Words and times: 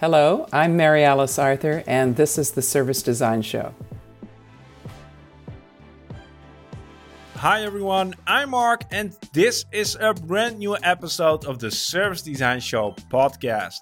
Hello, 0.00 0.46
I'm 0.50 0.78
Mary 0.78 1.04
Alice 1.04 1.38
Arthur, 1.38 1.84
and 1.86 2.16
this 2.16 2.38
is 2.38 2.52
the 2.52 2.62
Service 2.62 3.02
Design 3.02 3.42
Show. 3.42 3.74
Hi 7.34 7.64
everyone, 7.64 8.14
I'm 8.26 8.48
Mark, 8.48 8.84
and 8.90 9.14
this 9.34 9.66
is 9.72 9.98
a 10.00 10.14
brand 10.14 10.58
new 10.58 10.74
episode 10.82 11.44
of 11.44 11.58
the 11.58 11.70
Service 11.70 12.22
Design 12.22 12.60
Show 12.60 12.94
podcast. 13.10 13.80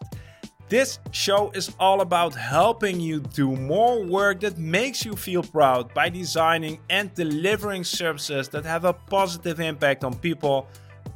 This 0.69 0.99
show 1.13 1.53
is 1.53 1.73
all 1.79 2.01
about 2.01 2.35
helping 2.35 2.99
you 2.99 3.21
do 3.21 3.55
more 3.55 4.05
work 4.05 4.41
that 4.41 4.59
makes 4.59 5.05
you 5.05 5.13
feel 5.13 5.45
proud 5.45 5.95
by 5.95 6.09
designing 6.09 6.81
and 6.91 7.15
delivering 7.15 7.85
services 7.85 8.49
that 8.49 8.65
have 8.65 8.85
a 8.85 8.93
positive 8.93 9.61
impact 9.61 10.03
on 10.03 10.17
people 10.19 10.67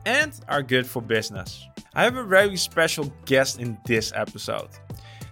and 0.06 0.32
are 0.46 0.62
good 0.62 0.86
for 0.86 1.02
business. 1.02 1.66
I 1.92 2.04
have 2.04 2.16
a 2.16 2.24
very 2.24 2.56
special 2.56 3.12
guest 3.26 3.58
in 3.58 3.76
this 3.84 4.12
episode. 4.14 4.68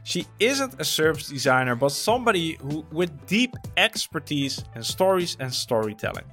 She 0.03 0.27
isn't 0.39 0.81
a 0.81 0.85
service 0.85 1.29
designer, 1.29 1.75
but 1.75 1.93
somebody 1.93 2.57
who 2.61 2.85
with 2.91 3.27
deep 3.27 3.55
expertise 3.77 4.65
in 4.75 4.83
stories 4.83 5.37
and 5.41 5.53
storytelling. 5.53 6.25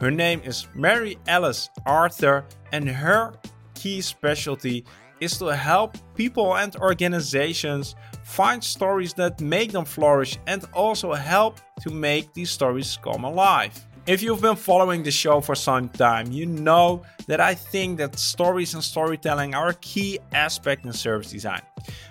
Her 0.00 0.10
name 0.10 0.40
is 0.44 0.66
Mary 0.74 1.18
Alice 1.26 1.70
Arthur, 1.86 2.44
and 2.72 2.88
her 2.88 3.34
key 3.74 4.00
specialty 4.00 4.84
is 5.20 5.38
to 5.38 5.46
help 5.46 5.96
people 6.14 6.56
and 6.56 6.74
organizations 6.76 7.94
find 8.24 8.62
stories 8.62 9.14
that 9.14 9.40
make 9.40 9.72
them 9.72 9.84
flourish 9.84 10.38
and 10.46 10.64
also 10.72 11.12
help 11.12 11.60
to 11.80 11.90
make 11.90 12.32
these 12.34 12.50
stories 12.50 12.98
come 13.02 13.24
alive. 13.24 13.86
If 14.06 14.22
you've 14.22 14.42
been 14.42 14.56
following 14.56 15.02
the 15.02 15.10
show 15.10 15.40
for 15.40 15.54
some 15.54 15.88
time, 15.88 16.30
you 16.30 16.44
know 16.44 17.04
that 17.26 17.40
I 17.40 17.54
think 17.54 17.96
that 17.96 18.18
stories 18.18 18.74
and 18.74 18.84
storytelling 18.84 19.54
are 19.54 19.68
a 19.68 19.74
key 19.74 20.18
aspect 20.34 20.84
in 20.84 20.92
service 20.92 21.30
design. 21.30 21.62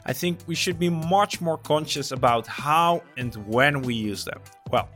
I 0.04 0.12
think 0.12 0.40
we 0.48 0.56
should 0.56 0.80
be 0.80 0.90
much 0.90 1.40
more 1.40 1.60
conscious 1.60 2.12
about 2.12 2.48
how 2.48 3.04
and 3.16 3.36
when 3.46 3.84
we 3.84 3.94
use 3.94 4.26
them. 4.26 4.42
Well, 4.72 4.90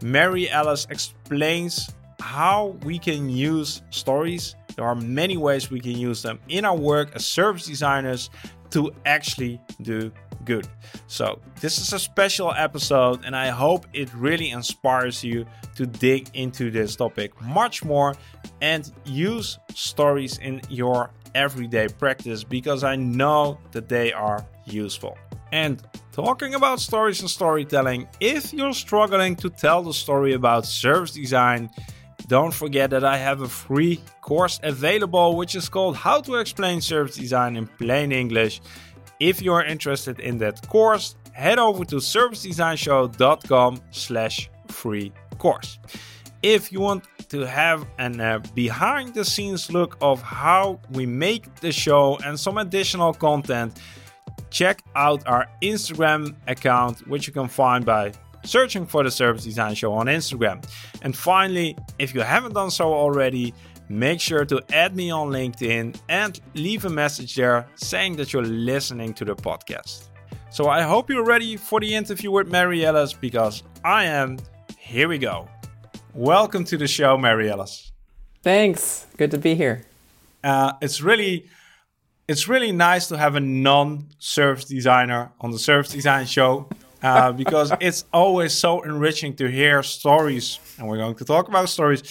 Mary 0.00 0.48
Alice 0.48 0.86
explains 0.90 1.90
how 2.20 2.76
we 2.84 3.00
can 3.00 3.28
use 3.28 3.82
stories. 3.90 4.54
There 4.76 4.84
are 4.84 4.94
many 4.94 5.36
ways 5.36 5.72
we 5.72 5.80
can 5.80 5.98
use 5.98 6.22
them 6.22 6.38
in 6.48 6.64
our 6.64 6.76
work 6.76 7.16
as 7.16 7.26
service 7.26 7.66
designers 7.66 8.30
to 8.70 8.92
actually 9.06 9.60
do 9.82 10.12
good. 10.44 10.68
So, 11.06 11.40
this 11.60 11.78
is 11.78 11.92
a 11.92 11.98
special 11.98 12.52
episode, 12.56 13.24
and 13.24 13.34
I 13.34 13.48
hope 13.48 13.86
it 13.92 14.12
really 14.14 14.50
inspires 14.50 15.24
you 15.24 15.46
to 15.76 15.86
dig 15.86 16.30
into 16.34 16.70
this 16.70 16.96
topic 16.96 17.40
much 17.42 17.84
more 17.84 18.14
and 18.60 18.90
use 19.04 19.58
stories 19.74 20.38
in 20.38 20.60
your 20.68 21.10
everyday 21.34 21.88
practice 21.88 22.44
because 22.44 22.84
I 22.84 22.96
know 22.96 23.58
that 23.72 23.88
they 23.88 24.12
are 24.12 24.46
useful. 24.66 25.16
And 25.52 25.82
talking 26.12 26.54
about 26.54 26.80
stories 26.80 27.20
and 27.20 27.30
storytelling, 27.30 28.08
if 28.20 28.52
you're 28.52 28.72
struggling 28.72 29.36
to 29.36 29.50
tell 29.50 29.82
the 29.82 29.92
story 29.92 30.32
about 30.32 30.66
service 30.66 31.12
design, 31.12 31.70
don't 32.26 32.54
forget 32.54 32.90
that 32.90 33.04
I 33.04 33.18
have 33.18 33.42
a 33.42 33.48
free 33.48 34.00
course 34.20 34.58
available 34.62 35.36
which 35.36 35.54
is 35.54 35.68
called 35.68 35.96
How 35.96 36.20
to 36.22 36.36
Explain 36.36 36.80
Service 36.80 37.16
Design 37.16 37.56
in 37.56 37.66
Plain 37.66 38.12
English. 38.12 38.62
If 39.24 39.40
you're 39.40 39.64
interested 39.64 40.20
in 40.20 40.36
that 40.38 40.68
course, 40.68 41.16
head 41.32 41.58
over 41.58 41.82
to 41.86 41.96
servicedesignshow.com 41.96 43.80
slash 43.90 44.50
free 44.68 45.12
course. 45.38 45.78
If 46.42 46.70
you 46.70 46.80
want 46.82 47.04
to 47.30 47.40
have 47.46 47.86
a 47.98 48.04
uh, 48.04 48.38
behind 48.54 49.14
the 49.14 49.24
scenes 49.24 49.72
look 49.72 49.96
of 50.02 50.20
how 50.20 50.78
we 50.90 51.06
make 51.06 51.54
the 51.60 51.72
show 51.72 52.18
and 52.26 52.38
some 52.38 52.58
additional 52.58 53.14
content, 53.14 53.80
check 54.50 54.82
out 54.94 55.26
our 55.26 55.48
Instagram 55.62 56.36
account, 56.46 57.08
which 57.08 57.26
you 57.26 57.32
can 57.32 57.48
find 57.48 57.86
by 57.86 58.12
searching 58.44 58.84
for 58.84 59.02
the 59.02 59.10
Service 59.10 59.44
Design 59.44 59.74
Show 59.74 59.94
on 59.94 60.04
Instagram. 60.04 60.62
And 61.00 61.16
finally, 61.16 61.78
if 61.98 62.14
you 62.14 62.20
haven't 62.20 62.52
done 62.52 62.70
so 62.70 62.92
already, 62.92 63.54
make 63.88 64.20
sure 64.20 64.44
to 64.44 64.62
add 64.72 64.96
me 64.96 65.10
on 65.10 65.30
LinkedIn 65.30 65.98
and 66.08 66.40
leave 66.54 66.84
a 66.84 66.90
message 66.90 67.34
there 67.34 67.66
saying 67.74 68.16
that 68.16 68.32
you're 68.32 68.42
listening 68.42 69.12
to 69.14 69.24
the 69.24 69.36
podcast. 69.36 70.08
So 70.50 70.68
I 70.68 70.82
hope 70.82 71.10
you're 71.10 71.24
ready 71.24 71.56
for 71.56 71.80
the 71.80 71.94
interview 71.94 72.30
with 72.30 72.48
Mary 72.48 72.86
Alice 72.86 73.12
because 73.12 73.62
I 73.84 74.04
am. 74.04 74.38
Here 74.78 75.08
we 75.08 75.18
go. 75.18 75.48
Welcome 76.14 76.64
to 76.66 76.76
the 76.76 76.86
show, 76.86 77.18
Mary 77.18 77.50
Alice. 77.50 77.90
Thanks. 78.42 79.06
Good 79.16 79.30
to 79.32 79.38
be 79.38 79.54
here. 79.54 79.84
Uh, 80.42 80.74
it's 80.80 81.00
really 81.00 81.48
it's 82.28 82.48
really 82.48 82.72
nice 82.72 83.08
to 83.08 83.18
have 83.18 83.34
a 83.34 83.40
non-service 83.40 84.64
designer 84.64 85.32
on 85.40 85.50
the 85.50 85.58
service 85.58 85.90
design 85.90 86.24
show 86.26 86.68
uh, 87.02 87.32
because 87.32 87.72
it's 87.80 88.04
always 88.12 88.52
so 88.52 88.82
enriching 88.82 89.34
to 89.36 89.50
hear 89.50 89.82
stories, 89.82 90.58
and 90.78 90.88
we're 90.88 90.96
going 90.96 91.14
to 91.16 91.24
talk 91.24 91.48
about 91.48 91.68
stories 91.68 92.02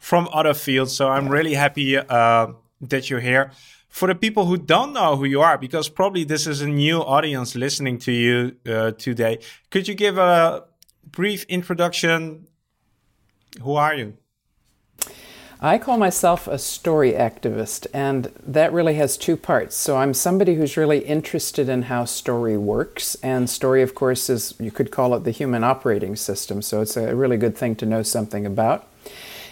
from 0.00 0.28
other 0.32 0.54
fields. 0.54 0.96
So 0.96 1.08
I'm 1.08 1.28
really 1.28 1.54
happy 1.54 1.96
uh, 1.96 2.48
that 2.80 3.08
you're 3.08 3.20
here. 3.20 3.52
For 3.88 4.08
the 4.08 4.14
people 4.14 4.46
who 4.46 4.56
don't 4.56 4.92
know 4.92 5.16
who 5.16 5.24
you 5.24 5.40
are, 5.42 5.58
because 5.58 5.88
probably 5.88 6.24
this 6.24 6.46
is 6.46 6.62
a 6.62 6.68
new 6.68 6.98
audience 6.98 7.54
listening 7.54 7.98
to 7.98 8.12
you 8.12 8.56
uh, 8.66 8.92
today, 8.92 9.38
could 9.70 9.86
you 9.86 9.94
give 9.94 10.16
a 10.16 10.64
brief 11.04 11.44
introduction? 11.48 12.46
Who 13.62 13.74
are 13.74 13.94
you? 13.94 14.16
I 15.62 15.76
call 15.76 15.98
myself 15.98 16.48
a 16.48 16.58
story 16.58 17.12
activist, 17.12 17.86
and 17.92 18.32
that 18.46 18.72
really 18.72 18.94
has 18.94 19.18
two 19.18 19.36
parts. 19.36 19.76
So 19.76 19.98
I'm 19.98 20.14
somebody 20.14 20.54
who's 20.54 20.78
really 20.78 21.00
interested 21.00 21.68
in 21.68 21.82
how 21.82 22.06
story 22.06 22.56
works, 22.56 23.16
and 23.22 23.50
story, 23.50 23.82
of 23.82 23.94
course, 23.94 24.30
is 24.30 24.54
you 24.58 24.70
could 24.70 24.90
call 24.90 25.14
it 25.14 25.24
the 25.24 25.32
human 25.32 25.62
operating 25.62 26.16
system. 26.16 26.62
So 26.62 26.80
it's 26.80 26.96
a 26.96 27.14
really 27.14 27.36
good 27.36 27.58
thing 27.58 27.76
to 27.76 27.86
know 27.86 28.02
something 28.02 28.46
about. 28.46 28.86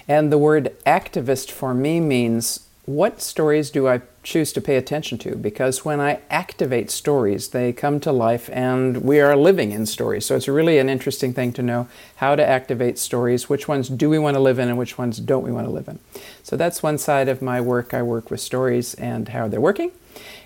And 0.09 0.33
the 0.33 0.39
word 0.39 0.75
activist 0.87 1.51
for 1.51 1.75
me 1.75 2.01
means 2.01 2.69
what 2.89 3.21
stories 3.21 3.69
do 3.69 3.87
I 3.87 4.01
choose 4.23 4.51
to 4.55 4.63
pay 4.63 4.77
attention 4.77 5.19
to? 5.19 5.37
Because 5.37 5.85
when 5.85 6.01
I 6.01 6.21
activate 6.31 6.91
stories, 6.91 7.49
they 7.49 7.71
come 7.71 8.01
to 8.01 8.11
life 8.11 8.49
and 8.51 9.03
we 9.03 9.21
are 9.21 9.37
living 9.37 9.73
in 9.73 9.85
stories. 9.85 10.25
So 10.25 10.37
it's 10.37 10.49
really 10.49 10.79
an 10.79 10.89
interesting 10.89 11.35
thing 11.35 11.53
to 11.53 11.63
know 11.63 11.87
how 12.17 12.35
to 12.35 12.47
activate 12.47 12.99
stories, 12.99 13.51
which 13.51 13.69
ones 13.69 13.91
do 13.91 14.09
we 14.09 14.19
want 14.19 14.37
to 14.37 14.41
live 14.41 14.59
in 14.59 14.71
and 14.71 14.79
which 14.79 14.97
ones 14.97 15.19
don't 15.19 15.45
we 15.45 15.53
want 15.53 15.67
to 15.67 15.71
live 15.71 15.87
in. 15.87 15.99
So 16.43 16.57
that's 16.57 16.83
one 16.83 16.97
side 16.97 17.29
of 17.29 17.43
my 17.43 17.61
work. 17.61 17.93
I 17.93 18.03
work 18.03 18.31
with 18.31 18.41
stories 18.41 18.95
and 18.95 19.29
how 19.29 19.49
they're 19.49 19.61
working. 19.61 19.93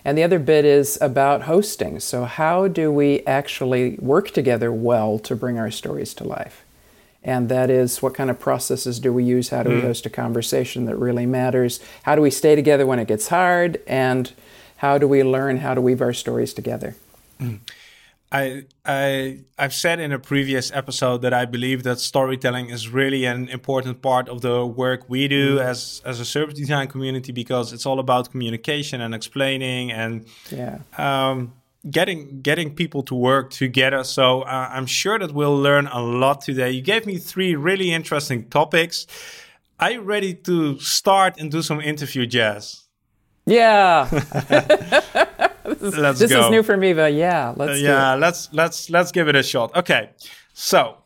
And 0.04 0.18
the 0.18 0.24
other 0.24 0.40
bit 0.40 0.64
is 0.64 0.98
about 1.00 1.42
hosting. 1.42 2.00
So, 2.00 2.24
how 2.24 2.66
do 2.66 2.90
we 2.90 3.20
actually 3.20 3.96
work 4.00 4.32
together 4.32 4.72
well 4.72 5.20
to 5.20 5.36
bring 5.36 5.58
our 5.58 5.70
stories 5.70 6.12
to 6.14 6.24
life? 6.24 6.64
And 7.24 7.48
that 7.48 7.70
is 7.70 8.02
what 8.02 8.14
kind 8.14 8.30
of 8.30 8.38
processes 8.38 8.98
do 8.98 9.12
we 9.12 9.24
use? 9.24 9.50
How 9.50 9.62
do 9.62 9.70
we 9.70 9.80
hmm. 9.80 9.86
host 9.86 10.06
a 10.06 10.10
conversation 10.10 10.86
that 10.86 10.96
really 10.96 11.26
matters? 11.26 11.80
How 12.02 12.14
do 12.16 12.22
we 12.22 12.30
stay 12.30 12.56
together 12.56 12.86
when 12.86 12.98
it 12.98 13.08
gets 13.08 13.28
hard? 13.28 13.80
And 13.86 14.32
how 14.78 14.98
do 14.98 15.06
we 15.06 15.22
learn 15.22 15.58
how 15.58 15.74
to 15.74 15.80
weave 15.80 16.00
our 16.00 16.12
stories 16.12 16.52
together? 16.52 16.96
Hmm. 17.38 17.56
I, 18.32 18.64
I, 18.86 19.40
I've 19.58 19.74
said 19.74 20.00
in 20.00 20.10
a 20.10 20.18
previous 20.18 20.72
episode 20.72 21.18
that 21.18 21.34
I 21.34 21.44
believe 21.44 21.82
that 21.82 22.00
storytelling 22.00 22.70
is 22.70 22.88
really 22.88 23.26
an 23.26 23.48
important 23.50 24.00
part 24.00 24.28
of 24.30 24.40
the 24.40 24.64
work 24.64 25.04
we 25.06 25.28
do 25.28 25.58
mm. 25.58 25.62
as, 25.62 26.00
as 26.06 26.18
a 26.18 26.24
service 26.24 26.54
design 26.54 26.88
community 26.88 27.30
because 27.30 27.74
it's 27.74 27.84
all 27.84 28.00
about 28.00 28.30
communication 28.30 29.02
and 29.02 29.14
explaining 29.14 29.92
and 29.92 30.24
yeah. 30.50 30.78
Um, 30.96 31.52
getting 31.90 32.40
getting 32.42 32.74
people 32.74 33.02
to 33.04 33.14
work 33.14 33.50
together. 33.50 34.04
So 34.04 34.42
uh, 34.42 34.68
I'm 34.72 34.86
sure 34.86 35.18
that 35.18 35.32
we'll 35.32 35.56
learn 35.56 35.86
a 35.88 36.00
lot 36.02 36.40
today. 36.40 36.70
You 36.70 36.82
gave 36.82 37.06
me 37.06 37.18
three 37.18 37.54
really 37.54 37.92
interesting 37.92 38.48
topics. 38.48 39.06
Are 39.80 39.90
you 39.90 40.00
ready 40.00 40.34
to 40.34 40.78
start 40.78 41.40
and 41.40 41.50
do 41.50 41.62
some 41.62 41.80
interview 41.80 42.26
jazz? 42.26 42.84
Yeah. 43.46 44.08
this 44.10 45.82
is, 45.82 45.98
let's 45.98 46.18
this 46.20 46.30
go. 46.30 46.44
is 46.44 46.50
new 46.50 46.62
for 46.62 46.76
me, 46.76 46.92
but 46.92 47.12
yeah, 47.12 47.52
let's 47.56 47.72
uh, 47.72 47.74
yeah, 47.74 48.14
let's 48.14 48.52
let's 48.52 48.88
let's 48.90 49.10
give 49.10 49.28
it 49.28 49.34
a 49.34 49.42
shot. 49.42 49.74
Okay, 49.74 50.10
so 50.52 50.98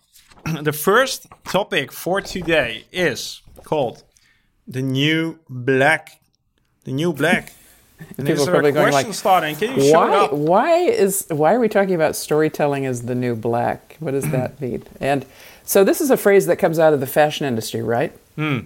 the 0.62 0.73
first 0.73 1.26
topic 1.44 1.90
for 1.90 2.20
today 2.20 2.84
is 2.93 3.40
called 3.64 4.05
the 4.67 4.82
new 4.82 5.38
black. 5.49 6.20
The 6.84 6.93
new 6.93 7.12
black. 7.12 7.52
And 8.19 8.26
People 8.26 8.48
are 8.48 8.52
probably 8.52 8.72
going 8.72 8.93
like, 8.93 9.12
starting. 9.14 9.56
Can 9.56 9.81
you 9.81 9.93
why, 9.93 10.28
why 10.28 10.75
is 10.78 11.26
why 11.31 11.54
are 11.54 11.60
we 11.60 11.69
talking 11.69 11.94
about 11.94 12.14
storytelling 12.14 12.84
as 12.87 13.02
the 13.02 13.14
new 13.14 13.34
black? 13.34 13.96
What 14.00 14.10
does 14.10 14.31
that 14.31 14.60
mean? 14.60 14.82
And 15.00 15.25
so 15.64 15.82
this 15.82 16.00
is 16.00 16.10
a 16.10 16.16
phrase 16.16 16.46
that 16.46 16.56
comes 16.56 16.78
out 16.78 16.93
of 16.93 17.00
the 17.00 17.06
fashion 17.06 17.46
industry, 17.46 17.82
right? 17.82 18.12
Hmm. 18.37 18.58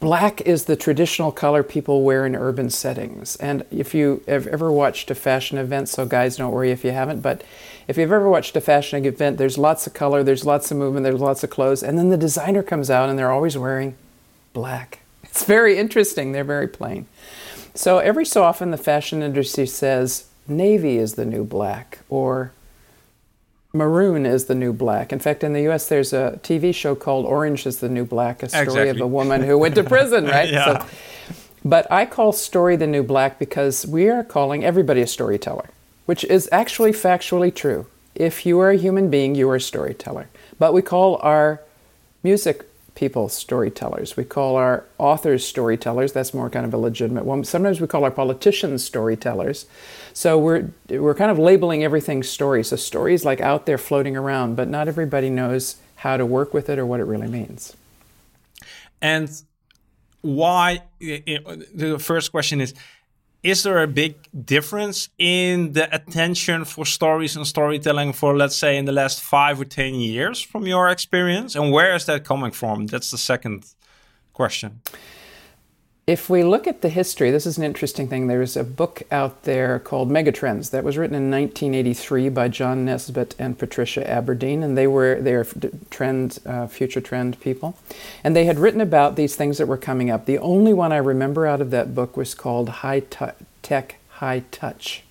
Black 0.00 0.40
is 0.40 0.64
the 0.64 0.74
traditional 0.74 1.30
color 1.30 1.62
people 1.62 2.02
wear 2.02 2.26
in 2.26 2.34
urban 2.34 2.70
settings. 2.70 3.36
And 3.36 3.64
if 3.70 3.94
you 3.94 4.22
have 4.26 4.48
ever 4.48 4.72
watched 4.72 5.10
a 5.12 5.14
fashion 5.14 5.58
event, 5.58 5.88
so 5.88 6.04
guys, 6.04 6.36
don't 6.36 6.50
worry 6.50 6.72
if 6.72 6.84
you 6.84 6.90
haven't, 6.90 7.20
but 7.20 7.44
if 7.86 7.96
you've 7.96 8.10
ever 8.10 8.28
watched 8.28 8.56
a 8.56 8.60
fashion 8.60 9.04
event, 9.04 9.38
there's 9.38 9.58
lots 9.58 9.86
of 9.86 9.94
color, 9.94 10.24
there's 10.24 10.44
lots 10.44 10.72
of 10.72 10.76
movement, 10.76 11.04
there's 11.04 11.20
lots 11.20 11.44
of 11.44 11.50
clothes, 11.50 11.84
and 11.84 11.96
then 11.96 12.08
the 12.08 12.16
designer 12.16 12.64
comes 12.64 12.90
out 12.90 13.08
and 13.08 13.16
they're 13.16 13.30
always 13.30 13.56
wearing 13.56 13.94
black. 14.52 14.98
It's 15.22 15.44
very 15.44 15.78
interesting. 15.78 16.32
They're 16.32 16.42
very 16.42 16.68
plain. 16.68 17.06
So 17.74 17.98
every 17.98 18.24
so 18.24 18.42
often, 18.42 18.70
the 18.70 18.76
fashion 18.76 19.22
industry 19.22 19.66
says, 19.66 20.26
navy 20.46 20.98
is 20.98 21.14
the 21.14 21.24
new 21.24 21.44
black 21.44 22.00
or 22.08 22.52
maroon 23.72 24.26
is 24.26 24.46
the 24.46 24.54
new 24.54 24.72
black. 24.72 25.12
In 25.12 25.18
fact, 25.18 25.42
in 25.42 25.52
the 25.52 25.68
US, 25.70 25.88
there's 25.88 26.12
a 26.12 26.38
TV 26.42 26.74
show 26.74 26.94
called 26.94 27.24
Orange 27.24 27.66
is 27.66 27.78
the 27.78 27.88
New 27.88 28.04
Black, 28.04 28.42
a 28.42 28.48
story 28.48 28.64
exactly. 28.64 28.90
of 28.90 29.00
a 29.00 29.06
woman 29.06 29.42
who 29.42 29.58
went 29.58 29.74
to 29.76 29.84
prison, 29.84 30.26
right? 30.26 30.50
yeah. 30.52 30.80
So, 30.80 30.86
but 31.64 31.90
I 31.90 32.06
call 32.06 32.32
story 32.32 32.76
the 32.76 32.86
new 32.86 33.02
black 33.02 33.38
because 33.38 33.86
we 33.86 34.08
are 34.08 34.24
calling 34.24 34.64
everybody 34.64 35.00
a 35.00 35.06
storyteller, 35.06 35.70
which 36.06 36.24
is 36.24 36.48
actually 36.52 36.92
factually 36.92 37.54
true. 37.54 37.86
If 38.14 38.44
you 38.44 38.58
are 38.60 38.70
a 38.70 38.76
human 38.76 39.08
being, 39.08 39.34
you 39.34 39.48
are 39.48 39.56
a 39.56 39.60
storyteller. 39.60 40.28
But 40.58 40.74
we 40.74 40.82
call 40.82 41.16
our 41.22 41.62
music 42.22 42.68
people 42.94 43.28
storytellers. 43.28 44.16
We 44.16 44.24
call 44.24 44.56
our 44.56 44.84
authors 44.98 45.46
storytellers. 45.46 46.12
That's 46.12 46.34
more 46.34 46.50
kind 46.50 46.66
of 46.66 46.74
a 46.74 46.76
legitimate 46.76 47.24
one. 47.24 47.44
Sometimes 47.44 47.80
we 47.80 47.86
call 47.86 48.04
our 48.04 48.10
politicians 48.10 48.84
storytellers. 48.84 49.66
So 50.12 50.38
we're 50.38 50.70
we're 50.88 51.14
kind 51.14 51.30
of 51.30 51.38
labeling 51.38 51.84
everything 51.84 52.22
story. 52.22 52.62
So 52.64 52.76
story 52.76 53.14
is 53.14 53.24
like 53.24 53.40
out 53.40 53.66
there 53.66 53.78
floating 53.78 54.16
around, 54.16 54.56
but 54.56 54.68
not 54.68 54.88
everybody 54.88 55.30
knows 55.30 55.76
how 55.96 56.16
to 56.16 56.26
work 56.26 56.52
with 56.52 56.68
it 56.68 56.78
or 56.78 56.86
what 56.86 57.00
it 57.00 57.04
really 57.04 57.28
means. 57.28 57.76
And 59.00 59.30
why? 60.20 60.82
The 61.00 61.98
first 61.98 62.30
question 62.30 62.60
is: 62.60 62.74
Is 63.42 63.64
there 63.64 63.82
a 63.82 63.88
big 63.88 64.14
difference 64.44 65.08
in 65.18 65.72
the 65.72 65.92
attention 65.92 66.64
for 66.64 66.86
stories 66.86 67.34
and 67.34 67.44
storytelling 67.44 68.12
for, 68.12 68.36
let's 68.36 68.56
say, 68.56 68.76
in 68.76 68.84
the 68.84 68.92
last 68.92 69.20
five 69.20 69.60
or 69.60 69.64
ten 69.64 69.96
years, 69.96 70.40
from 70.40 70.64
your 70.64 70.88
experience? 70.88 71.56
And 71.56 71.72
where 71.72 71.92
is 71.96 72.06
that 72.06 72.24
coming 72.24 72.52
from? 72.52 72.86
That's 72.86 73.10
the 73.10 73.18
second 73.18 73.64
question. 74.32 74.80
If 76.04 76.28
we 76.28 76.42
look 76.42 76.66
at 76.66 76.82
the 76.82 76.88
history, 76.88 77.30
this 77.30 77.46
is 77.46 77.58
an 77.58 77.62
interesting 77.62 78.08
thing. 78.08 78.26
There's 78.26 78.56
a 78.56 78.64
book 78.64 79.04
out 79.12 79.44
there 79.44 79.78
called 79.78 80.10
Megatrends 80.10 80.72
that 80.72 80.82
was 80.82 80.98
written 80.98 81.14
in 81.14 81.30
1983 81.30 82.28
by 82.28 82.48
John 82.48 82.84
Naisbitt 82.84 83.36
and 83.38 83.56
Patricia 83.56 84.02
Aburdene, 84.02 84.64
and 84.64 84.76
they 84.76 84.88
were 84.88 85.20
they're 85.20 85.46
trend 85.90 86.40
uh, 86.44 86.66
future 86.66 87.00
trend 87.00 87.38
people, 87.38 87.76
and 88.24 88.34
they 88.34 88.46
had 88.46 88.58
written 88.58 88.80
about 88.80 89.14
these 89.14 89.36
things 89.36 89.58
that 89.58 89.68
were 89.68 89.76
coming 89.76 90.10
up. 90.10 90.26
The 90.26 90.38
only 90.38 90.72
one 90.72 90.90
I 90.90 90.96
remember 90.96 91.46
out 91.46 91.60
of 91.60 91.70
that 91.70 91.94
book 91.94 92.16
was 92.16 92.34
called 92.34 92.68
High 92.68 93.04
Tech, 93.62 93.96
High 94.08 94.42
Touch. 94.50 95.04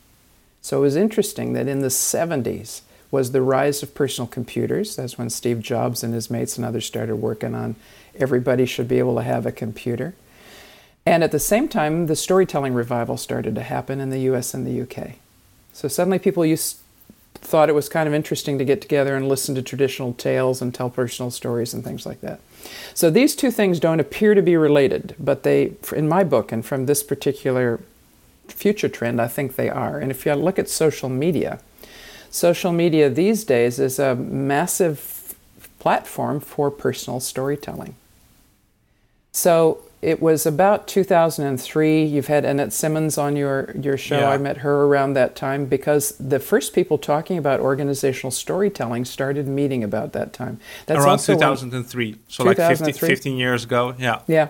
So 0.62 0.80
it 0.80 0.82
was 0.82 0.98
interesting 0.98 1.54
that 1.54 1.70
in 1.70 1.80
the 1.80 1.88
70s 1.88 2.82
was 3.12 3.32
the 3.32 3.42
rise 3.42 3.82
of 3.82 3.96
personal 3.96 4.28
computers. 4.28 4.98
That's 4.98 5.18
when 5.18 5.30
Steve 5.30 5.62
Jobs 5.62 6.04
and 6.04 6.14
his 6.14 6.30
mates 6.30 6.58
and 6.58 6.66
others 6.66 6.86
started 6.86 7.16
working 7.16 7.56
on 7.56 7.78
everybody 8.14 8.66
should 8.66 8.90
be 8.90 9.00
able 9.00 9.16
to 9.16 9.24
have 9.24 9.46
a 9.46 9.54
computer. 9.54 10.16
And 11.06 11.24
at 11.24 11.32
the 11.32 11.40
same 11.40 11.68
time, 11.68 12.08
the 12.08 12.16
storytelling 12.16 12.74
revival 12.74 13.18
started 13.18 13.56
to 13.56 13.64
happen 13.64 14.00
in 14.00 14.10
the 14.10 14.20
US 14.32 14.54
and 14.54 14.66
the 14.66 14.82
UK. 14.82 15.14
So 15.74 15.88
suddenly 15.88 16.20
people 16.20 16.46
used, 16.46 16.78
thought 17.36 17.70
it 17.70 17.76
was 17.76 17.90
kind 17.90 18.08
of 18.08 18.14
interesting 18.14 18.58
to 18.58 18.66
get 18.66 18.82
together 18.82 19.16
and 19.16 19.28
listen 19.28 19.56
to 19.56 19.62
traditional 19.62 20.14
tales 20.14 20.62
and 20.62 20.74
tell 20.74 20.90
personal 20.90 21.32
stories 21.32 21.74
and 21.74 21.84
things 21.84 22.06
like 22.06 22.22
that. 22.22 22.40
So 22.94 23.10
these 23.10 23.36
two 23.36 23.50
things 23.50 23.80
don't 23.80 24.00
appear 24.00 24.36
to 24.36 24.42
be 24.42 24.56
related, 24.56 25.16
but 25.18 25.44
they, 25.44 25.74
in 25.96 26.08
my 26.08 26.24
book 26.24 26.52
and 26.52 26.64
from 26.64 26.86
this 26.86 27.02
particular 27.02 27.80
future 28.48 28.90
trend, 28.90 29.20
I 29.20 29.28
think 29.28 29.56
they 29.56 29.70
are. 29.70 29.98
And 29.98 30.12
if 30.12 30.26
you 30.26 30.34
look 30.36 30.60
at 30.60 30.70
social 30.70 31.10
media, 31.10 31.60
social 32.30 32.72
media 32.72 33.10
these 33.10 33.44
days 33.44 33.80
is 33.80 33.98
a 33.98 34.16
massive 34.16 35.34
platform 35.80 36.40
for 36.40 36.70
personal 36.70 37.20
storytelling. 37.20 37.96
So 39.32 39.80
it 40.02 40.22
was 40.22 40.46
about 40.48 40.88
2003. 40.88 42.04
You've 42.04 42.28
had 42.28 42.44
Annette 42.44 42.74
Simmons 42.74 43.18
on 43.18 43.36
your, 43.36 43.72
your 43.80 43.98
show. 43.98 44.20
Yeah. 44.20 44.30
I 44.30 44.38
met 44.38 44.58
her 44.58 44.86
around 44.86 45.14
that 45.14 45.36
time 45.36 45.66
because 45.66 46.14
the 46.20 46.40
first 46.40 46.74
people 46.74 46.98
talking 46.98 47.38
about 47.38 47.60
organizational 47.60 48.32
storytelling 48.32 49.06
started 49.06 49.48
meeting 49.48 49.84
about 49.84 50.14
that 50.14 50.34
time. 50.34 50.60
That's 50.88 51.04
Around 51.06 51.20
2003. 51.20 52.18
So 52.28 52.44
2003. 52.44 52.86
like 52.86 52.96
15, 52.96 53.10
15 53.10 53.38
years 53.38 53.64
ago. 53.64 53.94
Yeah. 54.00 54.22
Yeah. 54.28 54.48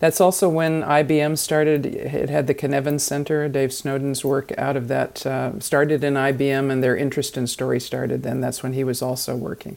That's 0.00 0.20
also 0.20 0.48
when 0.48 0.82
IBM 0.82 1.38
started. 1.38 1.86
It 1.86 2.30
had 2.30 2.48
the 2.48 2.54
Cynefin 2.54 3.00
Center. 3.00 3.48
Dave 3.48 3.72
Snowden's 3.72 4.24
work 4.24 4.52
out 4.58 4.76
of 4.76 4.88
that 4.88 5.24
uh, 5.24 5.58
started 5.60 6.02
in 6.02 6.14
IBM, 6.14 6.70
and 6.70 6.82
their 6.82 6.96
interest 6.96 7.36
in 7.36 7.46
story 7.46 7.78
started 7.78 8.24
then. 8.24 8.40
That's 8.40 8.62
when 8.62 8.72
he 8.72 8.82
was 8.82 9.02
also 9.02 9.36
working. 9.36 9.76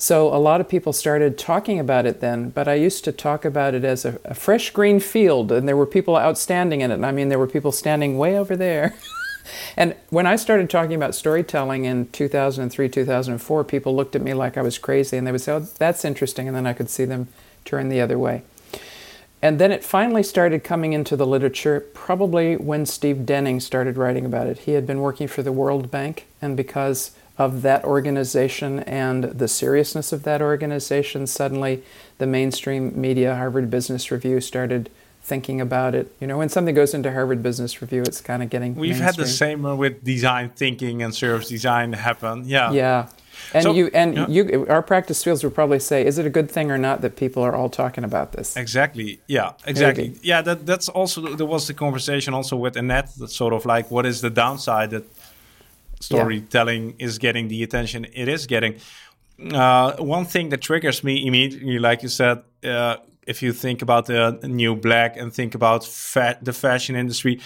So 0.00 0.32
a 0.32 0.38
lot 0.38 0.60
of 0.60 0.68
people 0.68 0.92
started 0.92 1.36
talking 1.36 1.80
about 1.80 2.06
it 2.06 2.20
then, 2.20 2.50
but 2.50 2.68
I 2.68 2.74
used 2.74 3.02
to 3.04 3.12
talk 3.12 3.44
about 3.44 3.74
it 3.74 3.84
as 3.84 4.04
a, 4.04 4.20
a 4.24 4.32
fresh 4.32 4.70
green 4.70 5.00
field, 5.00 5.50
and 5.50 5.66
there 5.66 5.76
were 5.76 5.86
people 5.86 6.16
outstanding 6.16 6.82
in 6.82 6.92
it. 6.92 7.02
I 7.02 7.10
mean, 7.10 7.28
there 7.28 7.38
were 7.38 7.48
people 7.48 7.72
standing 7.72 8.16
way 8.16 8.38
over 8.38 8.56
there. 8.56 8.94
and 9.76 9.96
when 10.10 10.24
I 10.24 10.36
started 10.36 10.70
talking 10.70 10.94
about 10.94 11.16
storytelling 11.16 11.84
in 11.84 12.06
2003, 12.10 12.88
2004, 12.88 13.64
people 13.64 13.96
looked 13.96 14.14
at 14.14 14.22
me 14.22 14.34
like 14.34 14.56
I 14.56 14.62
was 14.62 14.78
crazy, 14.78 15.16
and 15.16 15.26
they 15.26 15.32
would 15.32 15.40
say, 15.40 15.52
"Oh, 15.52 15.60
that's 15.60 16.04
interesting," 16.04 16.46
and 16.46 16.56
then 16.56 16.66
I 16.66 16.74
could 16.74 16.90
see 16.90 17.04
them 17.04 17.26
turn 17.64 17.88
the 17.88 18.00
other 18.00 18.20
way. 18.20 18.42
And 19.42 19.58
then 19.58 19.72
it 19.72 19.82
finally 19.82 20.22
started 20.22 20.62
coming 20.62 20.92
into 20.92 21.16
the 21.16 21.26
literature, 21.26 21.80
probably 21.92 22.56
when 22.56 22.86
Steve 22.86 23.26
Denning 23.26 23.58
started 23.58 23.96
writing 23.96 24.24
about 24.24 24.46
it. 24.46 24.60
He 24.60 24.72
had 24.72 24.86
been 24.86 25.00
working 25.00 25.26
for 25.26 25.42
the 25.42 25.52
World 25.52 25.90
Bank, 25.90 26.26
and 26.40 26.56
because 26.56 27.12
of 27.38 27.62
that 27.62 27.84
organization 27.84 28.80
and 28.80 29.24
the 29.24 29.48
seriousness 29.48 30.12
of 30.12 30.24
that 30.24 30.42
organization, 30.42 31.26
suddenly 31.26 31.82
the 32.18 32.26
mainstream 32.26 33.00
media, 33.00 33.36
Harvard 33.36 33.70
Business 33.70 34.10
Review, 34.10 34.40
started 34.40 34.90
thinking 35.22 35.60
about 35.60 35.94
it. 35.94 36.12
You 36.20 36.26
know, 36.26 36.38
when 36.38 36.48
something 36.48 36.74
goes 36.74 36.94
into 36.94 37.12
Harvard 37.12 37.42
Business 37.42 37.80
Review, 37.80 38.02
it's 38.02 38.20
kind 38.20 38.42
of 38.42 38.50
getting. 38.50 38.74
We've 38.74 38.90
mainstream. 38.90 39.04
had 39.04 39.16
the 39.16 39.26
same 39.26 39.62
with 39.78 40.02
design 40.02 40.50
thinking 40.56 41.02
and 41.02 41.14
service 41.14 41.48
design 41.48 41.92
happen. 41.92 42.42
Yeah. 42.46 42.72
Yeah. 42.72 43.08
And 43.54 43.62
So- 43.62 43.72
you 43.72 43.88
and 43.94 44.16
yeah. 44.16 44.26
you, 44.28 44.66
our 44.68 44.82
practice 44.82 45.22
fields 45.22 45.44
would 45.44 45.54
probably 45.54 45.78
say, 45.78 46.04
is 46.04 46.18
it 46.18 46.26
a 46.26 46.30
good 46.30 46.50
thing 46.50 46.72
or 46.72 46.78
not 46.78 47.02
that 47.02 47.14
people 47.14 47.42
are 47.44 47.54
all 47.54 47.68
talking 47.68 48.02
about 48.02 48.32
this? 48.32 48.56
Exactly. 48.56 49.20
Yeah. 49.28 49.52
Exactly. 49.64 50.08
Maybe. 50.08 50.20
Yeah. 50.22 50.42
That 50.42 50.66
that's 50.66 50.88
also 50.88 51.20
there 51.36 51.46
was 51.46 51.68
the 51.68 51.74
conversation 51.74 52.34
also 52.34 52.56
with 52.56 52.76
Annette. 52.76 53.14
That 53.18 53.30
sort 53.30 53.52
of 53.52 53.64
like 53.64 53.92
what 53.92 54.06
is 54.06 54.22
the 54.22 54.30
downside 54.30 54.90
that 54.90 55.04
storytelling 56.00 56.94
is 56.98 57.18
getting 57.18 57.48
the 57.48 57.62
attention 57.62 58.06
it 58.12 58.28
is 58.28 58.46
getting. 58.46 58.76
Uh, 59.52 59.96
one 59.96 60.24
thing 60.24 60.48
that 60.48 60.60
triggers 60.60 61.04
me 61.04 61.26
immediately, 61.26 61.78
like 61.78 62.02
you 62.02 62.08
said, 62.08 62.42
uh, 62.64 62.96
if 63.26 63.42
you 63.42 63.52
think 63.52 63.82
about 63.82 64.06
the 64.06 64.38
new 64.44 64.74
black 64.74 65.16
and 65.16 65.32
think 65.32 65.54
about 65.54 65.84
fa- 65.84 66.38
the 66.42 66.52
fashion 66.52 66.96
industry, 66.96 67.40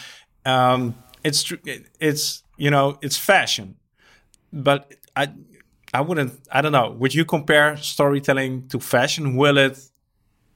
um, 0.47 0.95
it's 1.25 1.43
tr- 1.43 1.57
it's 2.01 2.43
you 2.57 2.71
know 2.71 2.99
it's 3.03 3.17
fashion, 3.17 3.77
but 4.53 4.95
I 5.15 5.29
I 5.93 6.01
wouldn't 6.01 6.41
I 6.51 6.63
don't 6.63 6.73
know. 6.73 6.93
Would 6.93 7.15
you 7.15 7.25
compare 7.25 7.77
storytelling 7.77 8.69
to 8.69 8.81
fashion? 8.81 9.37
Will 9.37 9.59
it 9.59 9.79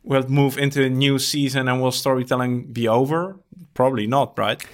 will 0.03 0.23
it 0.23 0.31
move 0.31 0.57
into 0.57 0.85
a 0.85 0.89
new 0.89 1.19
season 1.19 1.69
and 1.69 1.83
will 1.83 1.93
storytelling 1.93 2.73
be 2.73 2.89
over? 2.89 3.37
Probably 3.75 4.07
not, 4.07 4.39
right? 4.39 4.65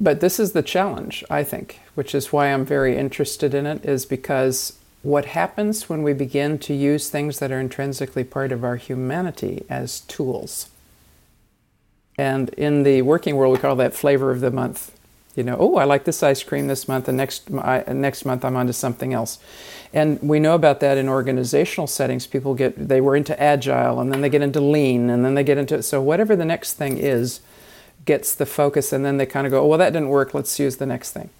But 0.00 0.20
this 0.20 0.40
is 0.40 0.52
the 0.52 0.62
challenge, 0.62 1.24
I 1.30 1.44
think, 1.44 1.78
which 1.94 2.14
is 2.14 2.32
why 2.32 2.46
I'm 2.46 2.64
very 2.64 2.96
interested 2.96 3.54
in 3.54 3.66
it, 3.66 3.84
is 3.84 4.06
because 4.06 4.78
what 5.02 5.26
happens 5.26 5.88
when 5.88 6.02
we 6.02 6.12
begin 6.12 6.58
to 6.60 6.74
use 6.74 7.10
things 7.10 7.38
that 7.40 7.50
are 7.50 7.60
intrinsically 7.60 8.24
part 8.24 8.52
of 8.52 8.64
our 8.64 8.76
humanity 8.76 9.64
as 9.68 10.00
tools. 10.00 10.70
And 12.16 12.50
in 12.50 12.82
the 12.84 13.02
working 13.02 13.36
world, 13.36 13.52
we 13.52 13.58
call 13.58 13.76
that 13.76 13.94
flavor 13.94 14.30
of 14.30 14.40
the 14.40 14.50
month. 14.50 14.96
You 15.34 15.42
know, 15.42 15.56
oh, 15.58 15.76
I 15.76 15.84
like 15.84 16.04
this 16.04 16.22
ice 16.22 16.42
cream 16.42 16.66
this 16.66 16.86
month, 16.86 17.08
and 17.08 17.16
next 17.16 17.50
I, 17.50 17.84
next 17.90 18.26
month 18.26 18.44
I'm 18.44 18.54
onto 18.54 18.74
something 18.74 19.14
else. 19.14 19.38
And 19.92 20.20
we 20.20 20.38
know 20.38 20.54
about 20.54 20.80
that 20.80 20.98
in 20.98 21.08
organizational 21.08 21.86
settings. 21.86 22.26
People 22.26 22.54
get 22.54 22.88
they 22.88 23.00
were 23.00 23.16
into 23.16 23.40
agile, 23.42 23.98
and 23.98 24.12
then 24.12 24.20
they 24.20 24.28
get 24.28 24.42
into 24.42 24.60
lean, 24.60 25.08
and 25.08 25.24
then 25.24 25.34
they 25.34 25.42
get 25.42 25.56
into 25.56 25.82
so 25.82 26.02
whatever 26.02 26.36
the 26.36 26.44
next 26.44 26.74
thing 26.74 26.98
is, 26.98 27.40
gets 28.04 28.34
the 28.34 28.44
focus, 28.44 28.92
and 28.92 29.04
then 29.06 29.16
they 29.16 29.24
kind 29.24 29.46
of 29.46 29.50
go, 29.50 29.62
oh, 29.62 29.66
well, 29.66 29.78
that 29.78 29.94
didn't 29.94 30.10
work. 30.10 30.34
Let's 30.34 30.58
use 30.60 30.76
the 30.76 30.86
next 30.86 31.12
thing. 31.12 31.30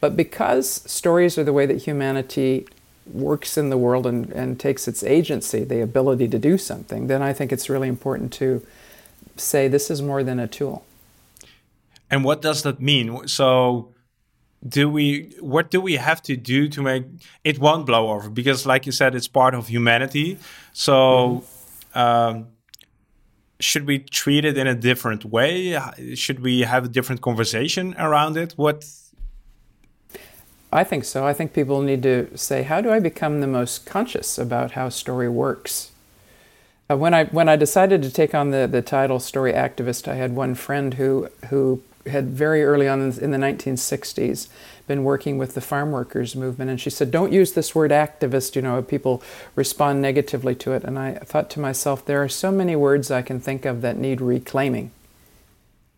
But 0.00 0.16
because 0.16 0.82
stories 0.90 1.38
are 1.38 1.44
the 1.44 1.52
way 1.52 1.66
that 1.66 1.82
humanity 1.82 2.66
works 3.12 3.56
in 3.56 3.70
the 3.70 3.78
world 3.78 4.06
and, 4.06 4.30
and 4.32 4.58
takes 4.58 4.88
its 4.88 5.02
agency, 5.02 5.64
the 5.64 5.80
ability 5.80 6.28
to 6.28 6.38
do 6.38 6.58
something, 6.58 7.06
then 7.06 7.22
I 7.22 7.32
think 7.32 7.52
it's 7.52 7.68
really 7.68 7.88
important 7.88 8.32
to 8.34 8.66
say 9.36 9.68
this 9.68 9.90
is 9.90 10.02
more 10.02 10.22
than 10.22 10.38
a 10.38 10.48
tool. 10.48 10.84
And 12.10 12.24
what 12.24 12.42
does 12.42 12.62
that 12.62 12.80
mean? 12.80 13.26
So 13.26 13.94
do 14.66 14.88
we 14.88 15.34
what 15.40 15.70
do 15.70 15.80
we 15.80 15.94
have 15.94 16.22
to 16.22 16.36
do 16.36 16.68
to 16.68 16.82
make 16.82 17.04
it 17.44 17.58
won't 17.58 17.86
blow 17.86 18.10
over 18.10 18.30
because 18.30 18.66
like 18.66 18.86
you 18.86 18.92
said 18.92 19.14
it's 19.14 19.28
part 19.28 19.54
of 19.54 19.68
humanity 19.68 20.38
so 20.72 21.44
um, 21.94 22.46
should 23.60 23.86
we 23.86 23.98
treat 23.98 24.44
it 24.44 24.56
in 24.56 24.66
a 24.66 24.74
different 24.74 25.24
way 25.24 25.78
should 26.14 26.40
we 26.40 26.62
have 26.62 26.84
a 26.86 26.88
different 26.88 27.20
conversation 27.20 27.94
around 27.98 28.36
it 28.36 28.54
what 28.56 28.84
I 30.72 30.84
think 30.84 31.04
so. 31.04 31.26
I 31.26 31.32
think 31.32 31.52
people 31.52 31.80
need 31.80 32.02
to 32.02 32.36
say, 32.36 32.62
how 32.64 32.80
do 32.80 32.90
I 32.90 32.98
become 32.98 33.40
the 33.40 33.46
most 33.46 33.86
conscious 33.86 34.36
about 34.36 34.72
how 34.72 34.88
story 34.88 35.28
works? 35.28 35.92
Uh, 36.88 36.96
when 36.96 37.14
I 37.14 37.24
when 37.26 37.48
I 37.48 37.56
decided 37.56 38.02
to 38.02 38.10
take 38.10 38.34
on 38.34 38.50
the, 38.50 38.68
the 38.70 38.82
title 38.82 39.18
story 39.18 39.52
activist, 39.52 40.06
I 40.06 40.14
had 40.14 40.36
one 40.36 40.54
friend 40.54 40.94
who 40.94 41.28
who 41.48 41.82
had 42.06 42.28
very 42.28 42.62
early 42.62 42.86
on 42.86 43.00
in 43.00 43.32
the 43.32 43.38
1960s 43.38 44.46
been 44.86 45.02
working 45.02 45.36
with 45.36 45.54
the 45.54 45.60
farm 45.60 45.90
workers 45.90 46.36
movement, 46.36 46.70
and 46.70 46.80
she 46.80 46.90
said, 46.90 47.10
"Don't 47.10 47.32
use 47.32 47.52
this 47.52 47.74
word 47.74 47.90
activist. 47.90 48.54
You 48.54 48.62
know, 48.62 48.80
people 48.82 49.20
respond 49.56 50.00
negatively 50.00 50.54
to 50.56 50.72
it." 50.72 50.84
And 50.84 50.96
I 50.96 51.14
thought 51.14 51.50
to 51.50 51.60
myself, 51.60 52.04
there 52.04 52.22
are 52.22 52.28
so 52.28 52.52
many 52.52 52.76
words 52.76 53.10
I 53.10 53.22
can 53.22 53.40
think 53.40 53.64
of 53.64 53.82
that 53.82 53.96
need 53.96 54.20
reclaiming, 54.20 54.92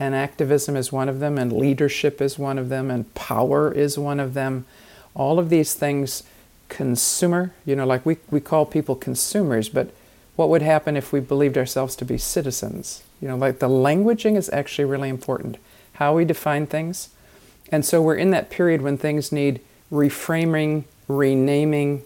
and 0.00 0.14
activism 0.14 0.76
is 0.76 0.92
one 0.92 1.08
of 1.08 1.20
them, 1.20 1.38
and 1.38 1.52
leadership 1.52 2.20
is 2.20 2.38
one 2.38 2.58
of 2.58 2.68
them, 2.68 2.90
and 2.90 3.12
power 3.14 3.72
is 3.72 3.98
one 3.98 4.20
of 4.20 4.34
them. 4.34 4.64
All 5.14 5.38
of 5.38 5.48
these 5.48 5.74
things, 5.74 6.22
consumer. 6.68 7.52
You 7.64 7.76
know, 7.76 7.86
like 7.86 8.06
we 8.06 8.18
we 8.30 8.40
call 8.40 8.66
people 8.66 8.94
consumers, 8.94 9.68
but 9.68 9.90
what 10.36 10.48
would 10.48 10.62
happen 10.62 10.96
if 10.96 11.12
we 11.12 11.20
believed 11.20 11.58
ourselves 11.58 11.96
to 11.96 12.04
be 12.04 12.18
citizens? 12.18 13.02
You 13.20 13.28
know, 13.28 13.36
like 13.36 13.58
the 13.58 13.68
languaging 13.68 14.36
is 14.36 14.48
actually 14.50 14.84
really 14.84 15.08
important. 15.08 15.56
How 15.94 16.14
we 16.14 16.24
define 16.24 16.66
things 16.66 17.08
and 17.70 17.84
so 17.84 18.00
we're 18.00 18.16
in 18.16 18.30
that 18.30 18.50
period 18.50 18.82
when 18.82 18.96
things 18.96 19.30
need 19.30 19.60
reframing, 19.92 20.84
renaming, 21.06 22.02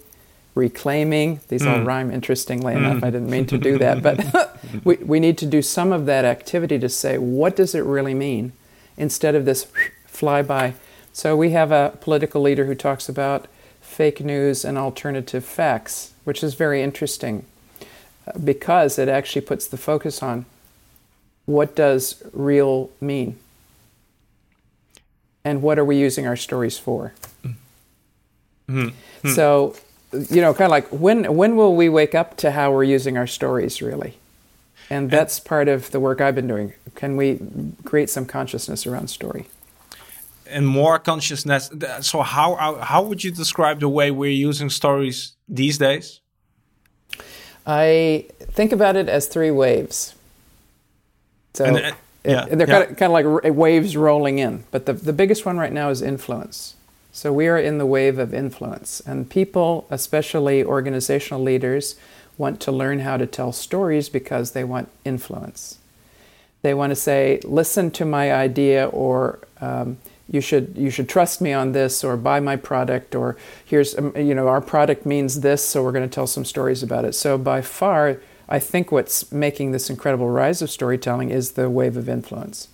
reclaiming. 0.54 1.40
These 1.48 1.62
mm. 1.62 1.78
all 1.78 1.84
rhyme 1.84 2.10
interestingly 2.10 2.74
mm. 2.74 2.78
enough. 2.78 3.02
I 3.02 3.10
didn't 3.10 3.30
mean 3.30 3.46
to 3.46 3.58
do 3.58 3.78
that, 3.78 4.02
but 4.02 4.58
we, 4.84 4.96
we 4.96 5.20
need 5.20 5.38
to 5.38 5.46
do 5.46 5.62
some 5.62 5.92
of 5.92 6.06
that 6.06 6.24
activity 6.24 6.78
to 6.78 6.88
say, 6.88 7.18
what 7.18 7.56
does 7.56 7.74
it 7.74 7.84
really 7.84 8.14
mean? 8.14 8.52
Instead 8.96 9.34
of 9.34 9.44
this 9.44 9.66
flyby. 10.08 10.74
So 11.12 11.36
we 11.36 11.50
have 11.50 11.70
a 11.72 11.96
political 12.00 12.40
leader 12.40 12.66
who 12.66 12.74
talks 12.74 13.08
about 13.08 13.46
fake 13.80 14.20
news 14.20 14.64
and 14.64 14.78
alternative 14.78 15.44
facts, 15.44 16.12
which 16.24 16.42
is 16.42 16.54
very 16.54 16.82
interesting 16.82 17.44
uh, 18.26 18.38
because 18.38 18.98
it 18.98 19.08
actually 19.08 19.42
puts 19.42 19.66
the 19.66 19.76
focus 19.76 20.22
on 20.22 20.46
what 21.44 21.74
does 21.74 22.22
real 22.32 22.90
mean? 23.00 23.38
and 25.44 25.62
what 25.62 25.78
are 25.78 25.84
we 25.84 25.96
using 25.96 26.26
our 26.26 26.36
stories 26.36 26.78
for? 26.78 27.12
Mm-hmm. 28.68 29.28
So, 29.28 29.76
you 30.12 30.40
know, 30.40 30.52
kind 30.52 30.66
of 30.66 30.70
like 30.70 30.88
when 30.88 31.34
when 31.36 31.56
will 31.56 31.74
we 31.74 31.88
wake 31.88 32.14
up 32.14 32.36
to 32.38 32.50
how 32.50 32.72
we're 32.72 32.84
using 32.84 33.16
our 33.16 33.26
stories 33.26 33.80
really? 33.82 34.18
And 34.90 35.10
that's 35.10 35.40
part 35.40 35.68
of 35.68 35.90
the 35.90 36.00
work 36.00 36.20
I've 36.20 36.34
been 36.34 36.48
doing. 36.48 36.74
Can 36.94 37.16
we 37.16 37.38
create 37.84 38.10
some 38.10 38.26
consciousness 38.26 38.86
around 38.86 39.08
story? 39.08 39.46
And 40.46 40.66
more 40.66 40.98
consciousness. 40.98 41.70
So, 42.00 42.20
how 42.20 42.74
how 42.76 43.02
would 43.02 43.24
you 43.24 43.30
describe 43.30 43.80
the 43.80 43.88
way 43.88 44.10
we're 44.10 44.30
using 44.30 44.68
stories 44.68 45.32
these 45.48 45.78
days? 45.78 46.20
I 47.66 48.26
think 48.40 48.72
about 48.72 48.96
it 48.96 49.08
as 49.08 49.28
three 49.28 49.50
waves. 49.50 50.14
So, 51.54 51.64
and, 51.64 51.76
uh, 51.76 51.92
yeah, 52.24 52.46
they're 52.46 52.68
yeah. 52.68 52.78
kind, 52.80 52.90
of, 52.90 52.96
kind 52.96 53.26
of 53.26 53.44
like 53.44 53.54
waves 53.54 53.96
rolling 53.96 54.40
in. 54.40 54.64
But 54.70 54.86
the, 54.86 54.92
the 54.92 55.12
biggest 55.12 55.46
one 55.46 55.58
right 55.58 55.72
now 55.72 55.90
is 55.90 56.02
influence. 56.02 56.74
So 57.12 57.30
we 57.30 57.46
are 57.46 57.58
in 57.58 57.76
the 57.76 57.86
wave 57.86 58.18
of 58.18 58.32
influence. 58.32 59.00
And 59.00 59.28
people, 59.28 59.86
especially 59.90 60.64
organizational 60.64 61.42
leaders, 61.42 61.96
want 62.38 62.58
to 62.62 62.72
learn 62.72 63.00
how 63.00 63.18
to 63.18 63.26
tell 63.26 63.52
stories 63.52 64.08
because 64.08 64.52
they 64.52 64.64
want 64.64 64.88
influence. 65.04 65.78
They 66.62 66.72
want 66.72 66.90
to 66.90 66.96
say, 66.96 67.40
listen 67.44 67.90
to 67.92 68.06
my 68.06 68.32
idea, 68.32 68.86
or 68.88 69.40
um, 69.60 69.98
you 70.30 70.40
should 70.40 70.74
you 70.76 70.90
should 70.90 71.08
trust 71.08 71.40
me 71.40 71.52
on 71.52 71.72
this, 71.72 72.02
or 72.02 72.16
buy 72.16 72.40
my 72.40 72.56
product, 72.56 73.14
or 73.14 73.36
here's 73.64 73.98
um, 73.98 74.16
you 74.16 74.34
know 74.34 74.48
our 74.48 74.60
product 74.60 75.04
means 75.04 75.40
this, 75.40 75.64
so 75.64 75.82
we're 75.82 75.92
going 75.92 76.08
to 76.08 76.14
tell 76.14 76.26
some 76.26 76.44
stories 76.44 76.82
about 76.82 77.04
it. 77.04 77.14
So 77.14 77.36
by 77.36 77.60
far, 77.62 78.20
I 78.48 78.58
think 78.58 78.92
what's 78.92 79.30
making 79.32 79.72
this 79.72 79.90
incredible 79.90 80.28
rise 80.30 80.62
of 80.62 80.70
storytelling 80.70 81.30
is 81.30 81.52
the 81.52 81.68
wave 81.68 81.96
of 81.96 82.08
influence. 82.08 82.68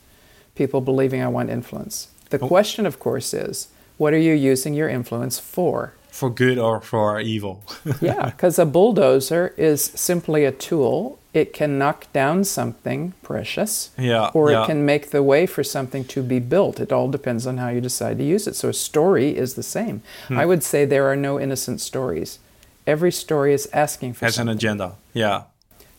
People 0.55 0.81
believing 0.81 1.23
I 1.23 1.29
want 1.29 1.51
influence. 1.51 2.09
The 2.31 2.39
oh. 2.39 2.47
question, 2.47 2.85
of 2.85 2.99
course, 2.99 3.33
is 3.33 3.69
what 3.99 4.15
are 4.15 4.19
you 4.19 4.33
using 4.33 4.75
your 4.75 4.89
influence 4.89 5.39
for? 5.39 5.93
For 6.11 6.31
good 6.31 6.59
or 6.59 6.81
for 6.81 7.21
evil? 7.21 7.63
yeah, 8.01 8.27
because 8.31 8.59
a 8.59 8.65
bulldozer 8.65 9.55
is 9.57 9.85
simply 9.85 10.45
a 10.45 10.53
tool. 10.53 11.19
It 11.35 11.53
can 11.53 11.79
knock 11.79 12.11
down 12.13 12.45
something 12.45 13.13
precious, 13.23 13.91
yeah, 13.99 14.31
or 14.33 14.51
yeah. 14.51 14.63
it 14.63 14.67
can 14.67 14.87
make 14.87 15.11
the 15.11 15.23
way 15.23 15.47
for 15.47 15.63
something 15.63 16.05
to 16.07 16.23
be 16.23 16.39
built. 16.39 16.81
It 16.81 16.91
all 16.91 17.09
depends 17.11 17.47
on 17.47 17.59
how 17.59 17.69
you 17.69 17.81
decide 17.81 18.19
to 18.19 18.25
use 18.25 18.47
it. 18.47 18.57
So 18.57 18.71
a 18.71 18.73
story 18.73 19.37
is 19.37 19.55
the 19.55 19.63
same. 19.63 20.03
Hmm. 20.29 20.39
I 20.39 20.47
would 20.47 20.65
say 20.65 20.85
there 20.85 21.07
are 21.07 21.17
no 21.17 21.39
innocent 21.39 21.81
stories. 21.81 22.39
Every 22.87 23.13
story 23.13 23.53
is 23.53 23.69
asking 23.73 24.15
for 24.15 24.25
has 24.25 24.37
something. 24.37 24.53
an 24.53 24.57
agenda. 24.57 24.95
Yeah, 25.13 25.43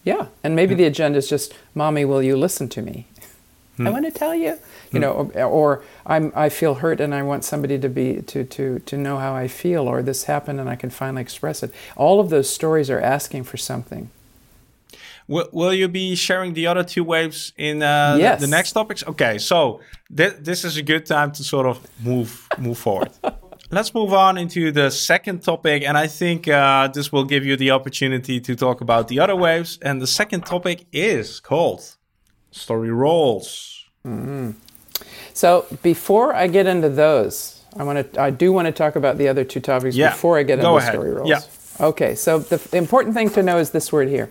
yeah, 0.04 0.28
and 0.44 0.56
maybe 0.56 0.74
the 0.74 0.86
agenda 0.86 1.20
is 1.20 1.30
just, 1.30 1.54
"Mommy, 1.76 2.04
will 2.04 2.24
you 2.24 2.36
listen 2.36 2.68
to 2.70 2.82
me? 2.82 3.06
Hmm. 3.80 3.88
I 3.88 3.92
want 3.92 4.06
to 4.06 4.12
tell 4.12 4.36
you." 4.36 4.60
You 4.92 5.00
hmm. 5.00 5.00
know, 5.00 5.12
or, 5.36 5.44
or, 5.44 5.84
I'm 6.06 6.34
I 6.36 6.50
feel 6.50 6.76
hurt 6.76 7.00
and 7.00 7.16
I 7.16 7.24
want 7.24 7.44
somebody 7.44 7.80
to 7.80 7.90
be 7.90 8.22
to 8.24 8.44
to 8.44 8.80
to 8.80 8.98
know 8.98 9.18
how 9.18 9.34
I 9.36 9.48
feel, 9.48 9.88
or 9.88 10.02
this 10.02 10.26
happened 10.26 10.60
and 10.60 10.70
I 10.70 10.76
can 10.76 10.90
finally 10.90 11.22
express 11.22 11.64
it. 11.64 11.74
All 11.96 12.20
of 12.20 12.30
those 12.30 12.50
stories 12.50 12.90
are 12.90 13.00
asking 13.00 13.46
for 13.46 13.58
something. 13.58 14.10
Will, 15.28 15.48
will 15.52 15.74
you 15.74 15.88
be 15.88 16.16
sharing 16.16 16.54
the 16.54 16.66
other 16.66 16.84
two 16.84 17.04
waves 17.04 17.54
in 17.56 17.84
uh, 17.84 18.18
yes. 18.20 18.40
the, 18.40 18.48
the, 18.48 18.52
next 18.52 18.72
topics? 18.72 19.04
Okay, 19.06 19.38
so 19.38 19.80
th- 20.16 20.38
this 20.40 20.66
is 20.66 20.76
a 20.78 20.82
good 20.82 21.06
time 21.06 21.32
to 21.34 21.44
sort 21.44 21.68
of 21.68 21.78
move 22.04 22.48
move 22.58 22.80
forward. 22.80 23.12
Let's 23.72 23.94
move 23.94 24.12
on 24.12 24.40
into 24.40 24.72
the 24.72 24.90
second 24.90 25.44
topic, 25.44 25.84
and 25.84 25.96
I 25.96 26.08
think 26.08 26.48
uh, 26.48 26.88
this 26.88 27.12
will 27.12 27.26
give 27.26 27.46
you 27.46 27.56
the 27.56 27.70
opportunity 27.70 28.42
to 28.42 28.56
talk 28.56 28.82
about 28.82 29.08
the 29.08 29.20
other 29.20 29.36
waves. 29.36 29.78
And 29.84 30.02
the 30.02 30.08
second 30.08 30.48
topic 30.48 30.88
is 30.92 31.40
called 31.40 31.96
story 32.52 32.92
roles. 32.92 33.86
Mm-hmm. 34.06 34.52
So 35.34 35.66
before 35.84 36.34
I 36.34 36.48
get 36.48 36.68
into 36.68 36.90
those, 36.90 37.64
I 37.78 37.84
want 37.84 38.14
to 38.14 38.22
I 38.22 38.30
do 38.30 38.52
want 38.52 38.66
to 38.66 38.72
talk 38.72 38.96
about 38.96 39.18
the 39.18 39.28
other 39.28 39.44
two 39.44 39.60
topics 39.60 39.96
yeah. 39.96 40.12
before 40.12 40.38
I 40.38 40.44
get 40.44 40.60
into 40.60 40.72
ahead. 40.72 40.94
story 40.94 41.12
roles. 41.12 41.30
Yeah. 41.30 41.42
Okay, 41.80 42.16
so 42.16 42.40
the, 42.40 42.58
the, 42.58 42.78
important 42.78 43.16
thing 43.16 43.30
to 43.30 43.42
know 43.42 43.58
is 43.58 43.72
this 43.72 43.92
word 43.92 44.10
here. 44.10 44.30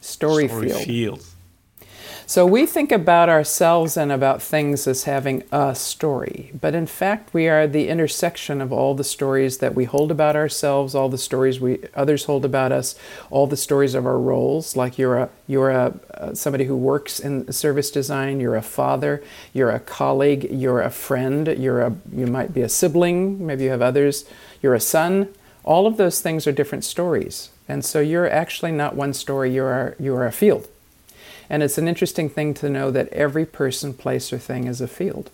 Story, 0.00 0.48
story 0.48 0.68
field. 0.70 0.84
field. 0.84 1.26
So 2.32 2.46
we 2.46 2.64
think 2.64 2.90
about 2.90 3.28
ourselves 3.28 3.94
and 3.94 4.10
about 4.10 4.40
things 4.40 4.86
as 4.86 5.02
having 5.02 5.44
a 5.52 5.74
story, 5.74 6.50
but 6.58 6.74
in 6.74 6.86
fact, 6.86 7.34
we 7.34 7.46
are 7.46 7.66
the 7.66 7.90
intersection 7.90 8.62
of 8.62 8.72
all 8.72 8.94
the 8.94 9.04
stories 9.04 9.58
that 9.58 9.74
we 9.74 9.84
hold 9.84 10.10
about 10.10 10.34
ourselves, 10.34 10.94
all 10.94 11.10
the 11.10 11.18
stories 11.18 11.60
we 11.60 11.80
others 11.94 12.24
hold 12.24 12.46
about 12.46 12.72
us, 12.72 12.94
all 13.28 13.46
the 13.46 13.58
stories 13.58 13.94
of 13.94 14.06
our 14.06 14.18
roles. 14.18 14.76
Like 14.76 14.96
you're 14.96 15.18
a 15.18 15.28
you're 15.46 15.72
a 15.72 15.92
uh, 16.14 16.34
somebody 16.34 16.64
who 16.64 16.74
works 16.74 17.20
in 17.20 17.52
service 17.52 17.90
design, 17.90 18.40
you're 18.40 18.56
a 18.56 18.62
father, 18.62 19.22
you're 19.52 19.70
a 19.70 19.80
colleague, 19.80 20.50
you're 20.50 20.80
a 20.80 20.90
friend, 20.90 21.46
you're 21.58 21.82
a 21.82 21.94
you 22.14 22.26
might 22.26 22.54
be 22.54 22.62
a 22.62 22.68
sibling, 22.70 23.46
maybe 23.46 23.64
you 23.64 23.70
have 23.70 23.82
others, 23.82 24.24
you're 24.62 24.74
a 24.74 24.80
son. 24.80 25.28
All 25.64 25.86
of 25.86 25.98
those 25.98 26.22
things 26.22 26.46
are 26.46 26.52
different 26.52 26.84
stories, 26.84 27.50
and 27.68 27.84
so 27.84 28.00
you're 28.00 28.30
actually 28.30 28.72
not 28.72 28.96
one 28.96 29.12
story. 29.12 29.52
You 29.54 29.64
are 29.64 29.96
you 30.00 30.16
are 30.16 30.24
a 30.24 30.32
field. 30.32 30.66
And 31.52 31.62
it's 31.62 31.76
an 31.76 31.86
interesting 31.86 32.30
thing 32.30 32.54
to 32.54 32.70
know 32.70 32.90
that 32.90 33.08
every 33.08 33.44
person, 33.44 33.92
place, 33.92 34.32
or 34.32 34.38
thing 34.38 34.66
is 34.66 34.80
a 34.80 34.88
field. 34.88 35.30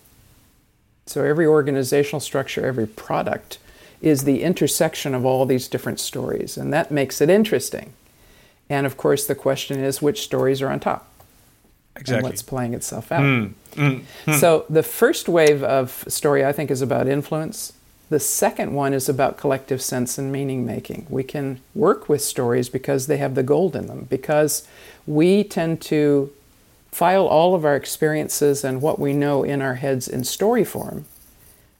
So 1.06 1.22
every 1.22 1.46
organizational 1.46 2.18
structure, 2.18 2.66
every 2.66 2.88
product 2.88 3.58
is 4.02 4.24
the 4.24 4.42
intersection 4.42 5.14
of 5.14 5.24
all 5.24 5.46
these 5.46 5.68
different 5.68 6.00
stories. 6.00 6.56
And 6.56 6.72
that 6.72 6.90
makes 6.90 7.20
it 7.20 7.30
interesting. 7.30 7.92
And 8.68 8.84
of 8.84 8.96
course, 8.96 9.26
the 9.26 9.36
question 9.36 9.78
is 9.78 10.02
which 10.02 10.22
stories 10.22 10.60
are 10.60 10.68
on 10.68 10.80
top? 10.80 11.08
Exactly. 11.94 12.16
And 12.16 12.24
what's 12.24 12.42
playing 12.42 12.74
itself 12.74 13.12
out. 13.12 13.22
Mm, 13.22 13.52
mm, 13.74 14.02
mm. 14.26 14.40
So 14.40 14.66
the 14.68 14.82
first 14.82 15.28
wave 15.28 15.62
of 15.62 16.04
story, 16.08 16.44
I 16.44 16.50
think, 16.50 16.72
is 16.72 16.82
about 16.82 17.06
influence. 17.06 17.74
The 18.10 18.20
second 18.20 18.72
one 18.72 18.94
is 18.94 19.08
about 19.08 19.36
collective 19.36 19.82
sense 19.82 20.16
and 20.16 20.32
meaning 20.32 20.64
making. 20.64 21.06
We 21.10 21.22
can 21.22 21.60
work 21.74 22.08
with 22.08 22.22
stories 22.22 22.68
because 22.68 23.06
they 23.06 23.18
have 23.18 23.34
the 23.34 23.42
gold 23.42 23.76
in 23.76 23.86
them, 23.86 24.06
because 24.08 24.66
we 25.06 25.44
tend 25.44 25.82
to 25.82 26.32
file 26.90 27.26
all 27.26 27.54
of 27.54 27.64
our 27.64 27.76
experiences 27.76 28.64
and 28.64 28.80
what 28.80 28.98
we 28.98 29.12
know 29.12 29.42
in 29.42 29.60
our 29.60 29.74
heads 29.74 30.08
in 30.08 30.24
story 30.24 30.64
form. 30.64 31.04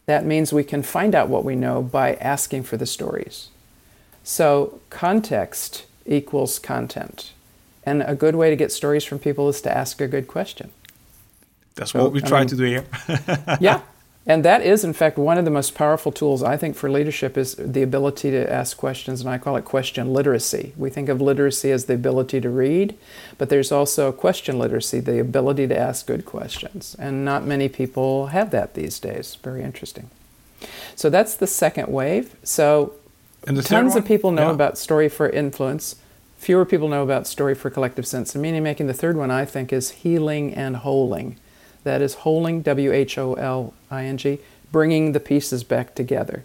That 0.05 0.25
means 0.25 0.53
we 0.53 0.65
can 0.65 0.83
find 0.83 1.15
out 1.15 1.29
what 1.29 1.45
we 1.45 1.57
know 1.57 1.83
by 1.83 2.15
asking 2.15 2.65
for 2.65 2.77
the 2.77 2.87
stories. 2.87 3.49
So, 4.23 4.81
context 4.91 5.87
equals 6.05 6.59
content. 6.59 7.33
And 7.85 8.03
a 8.03 8.15
good 8.15 8.37
way 8.37 8.51
to 8.51 8.57
get 8.57 8.71
stories 8.71 9.05
from 9.05 9.19
people 9.19 9.49
is 9.49 9.63
to 9.63 9.75
ask 9.75 10.01
a 10.01 10.09
good 10.09 10.29
question. 10.29 10.71
That's 11.75 11.93
so, 11.93 12.03
what 12.03 12.13
we 12.13 12.21
try 12.21 12.41
mean, 12.41 12.49
to 12.49 12.57
do 12.57 12.65
here. 12.65 12.85
yeah, 13.61 13.81
and 14.29 14.45
that 14.45 14.61
is, 14.61 14.85
in 14.85 14.93
fact, 14.93 15.17
one 15.17 15.39
of 15.39 15.47
the 15.47 15.51
most 15.51 15.75
powerful 15.75 16.13
tools 16.13 16.43
I 16.43 16.59
think 16.59 16.77
for 16.77 16.91
leadership 16.91 17.39
is 17.39 17.55
the 17.55 17.83
ability 17.83 18.31
to 18.31 18.53
ask 18.53 18.77
questions, 18.77 19.23
and 19.23 19.31
I 19.31 19.39
call 19.39 19.57
it 19.57 19.65
question 19.65 20.13
literacy. 20.13 20.75
We 20.77 20.91
think 20.91 21.09
of 21.09 21.23
literacy 21.23 21.71
as 21.71 21.87
the 21.87 21.95
ability 21.95 22.43
to 22.43 22.51
read, 22.51 22.95
but 23.39 23.49
there's 23.49 23.73
also 23.73 24.13
question 24.13 24.59
literacy, 24.59 25.01
the 25.01 25.19
ability 25.19 25.67
to 25.69 25.79
ask 25.79 26.07
good 26.07 26.27
questions. 26.27 26.95
And 26.99 27.25
not 27.25 27.47
many 27.47 27.71
people 27.71 28.27
have 28.27 28.51
that 28.51 28.75
these 28.75 29.01
days. 29.01 29.39
Very 29.43 29.63
interesting. 29.63 30.11
So 30.95 31.09
that's 31.09 31.35
the 31.35 31.47
second 31.47 31.89
wave. 31.89 32.37
So 32.43 32.93
tons 33.47 33.97
of 33.97 34.05
people 34.05 34.31
know 34.31 34.49
yeah. 34.49 34.55
about 34.55 34.77
story 34.77 35.09
for 35.09 35.31
influence. 35.31 35.97
Fewer 36.37 36.67
people 36.67 36.89
know 36.89 37.03
about 37.03 37.27
story 37.27 37.55
for 37.55 37.71
collective 37.71 38.07
sense 38.07 38.35
and 38.35 38.43
meaning 38.43 38.63
making. 38.63 38.89
The 38.89 38.93
third 38.93 39.17
one, 39.17 39.31
I 39.31 39.47
think, 39.47 39.73
is 39.73 39.91
healing 39.91 40.53
and 40.53 40.77
wholing 40.77 41.39
That 41.89 42.03
is 42.03 42.17
wholing, 42.17 42.63
W 42.65 42.93
H 42.93 43.17
O 43.17 43.33
L 43.33 43.73
I 43.91 44.05
N 44.05 44.19
G, 44.19 44.41
bringing 44.71 45.13
the 45.13 45.21
pieces 45.21 45.65
back 45.65 45.95
together. 45.95 46.45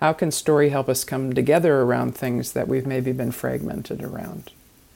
How 0.00 0.14
can 0.14 0.30
story 0.30 0.70
help 0.70 0.88
us 0.88 1.04
come 1.04 1.34
together 1.34 1.82
around 1.82 2.14
things 2.14 2.52
that 2.52 2.66
we've 2.66 2.86
maybe 2.86 3.12
been 3.12 3.30
fragmented 3.30 4.02
around? 4.02 4.52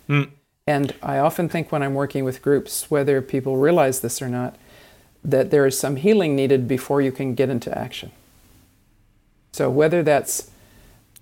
Mm. 0.09 0.31
And 0.67 0.95
I 1.03 1.19
often 1.19 1.51
think 1.51 1.71
when 1.71 1.83
I'm 1.83 1.93
working 1.93 2.25
with 2.25 2.41
groups, 2.41 2.91
whether 2.91 3.21
people 3.21 3.59
realize 3.59 4.01
this 4.01 4.23
or 4.23 4.31
not, 4.31 4.57
that 5.23 5.51
there 5.51 5.67
is 5.67 5.79
some 5.79 5.97
healing 5.97 6.35
needed 6.35 6.67
before 6.67 7.03
you 7.03 7.13
can 7.13 7.35
get 7.35 7.51
into 7.51 7.77
action. 7.79 8.11
So 9.53 9.69
whether 9.69 10.03
that's 10.03 10.51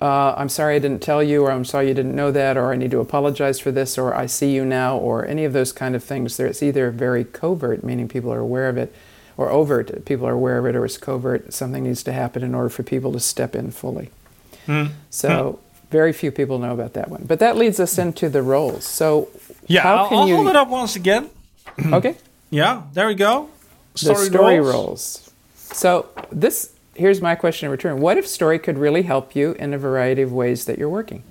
uh, 0.00 0.34
I'm 0.36 0.48
sorry 0.48 0.76
I 0.76 0.78
didn't 0.78 1.02
tell 1.02 1.22
you, 1.22 1.42
or 1.44 1.50
I'm 1.50 1.64
sorry 1.64 1.88
you 1.88 1.94
didn't 1.94 2.14
know 2.14 2.30
that, 2.32 2.56
or 2.56 2.72
I 2.72 2.76
need 2.76 2.90
to 2.90 3.00
apologize 3.00 3.58
for 3.60 3.70
this, 3.72 3.96
or 3.96 4.14
I 4.14 4.26
see 4.26 4.54
you 4.54 4.64
now, 4.64 4.96
or 4.98 5.26
any 5.26 5.44
of 5.44 5.52
those 5.52 5.72
kind 5.72 5.94
of 5.94 6.04
things. 6.04 6.38
It's 6.38 6.62
either 6.62 6.90
very 6.90 7.24
covert, 7.24 7.82
meaning 7.82 8.06
people 8.08 8.32
are 8.32 8.38
aware 8.40 8.68
of 8.68 8.76
it, 8.76 8.94
or 9.38 9.50
overt, 9.50 10.04
people 10.04 10.26
are 10.26 10.32
aware 10.32 10.58
of 10.58 10.66
it, 10.66 10.76
or 10.76 10.84
it's 10.84 10.98
covert, 10.98 11.52
something 11.52 11.84
needs 11.84 12.02
to 12.04 12.12
happen 12.12 12.42
in 12.42 12.54
order 12.54 12.68
for 12.68 12.82
people 12.82 13.12
to 13.12 13.20
step 13.20 13.54
in 13.54 13.70
fully. 13.70 14.10
Mm. 14.66 14.90
So 15.10 15.60
very 15.90 16.12
few 16.12 16.30
people 16.30 16.58
know 16.58 16.72
about 16.74 16.92
that 16.94 17.08
one. 17.08 17.24
But 17.26 17.38
that 17.38 17.56
leads 17.56 17.78
us 17.80 17.96
into 17.98 18.28
the 18.28 18.42
roles. 18.42 18.84
So 18.84 19.28
Yeah, 19.66 19.82
how 19.82 19.96
I'll, 19.96 20.08
can 20.08 20.18
I'll 20.18 20.28
you? 20.28 20.36
hold 20.36 20.48
it 20.48 20.56
up 20.56 20.68
once 20.68 20.96
again. 20.96 21.30
Okay. 21.92 22.16
Yeah, 22.48 22.82
there 22.94 23.08
we 23.08 23.16
go. 23.16 23.48
the 23.94 24.14
story 24.14 24.60
roles. 24.60 25.32
So 25.56 26.06
this 26.30 26.70
here's 26.96 27.20
my 27.20 27.34
question 27.34 27.66
in 27.66 27.70
return. 27.70 28.00
What 28.00 28.18
if 28.18 28.26
story 28.26 28.58
could 28.58 28.78
really 28.78 29.02
help 29.02 29.36
you 29.36 29.52
in 29.52 29.74
a 29.74 29.78
variety 29.78 30.22
of 30.22 30.32
ways 30.32 30.64
that 30.64 30.78
you're 30.78 30.88
working? 30.88 31.22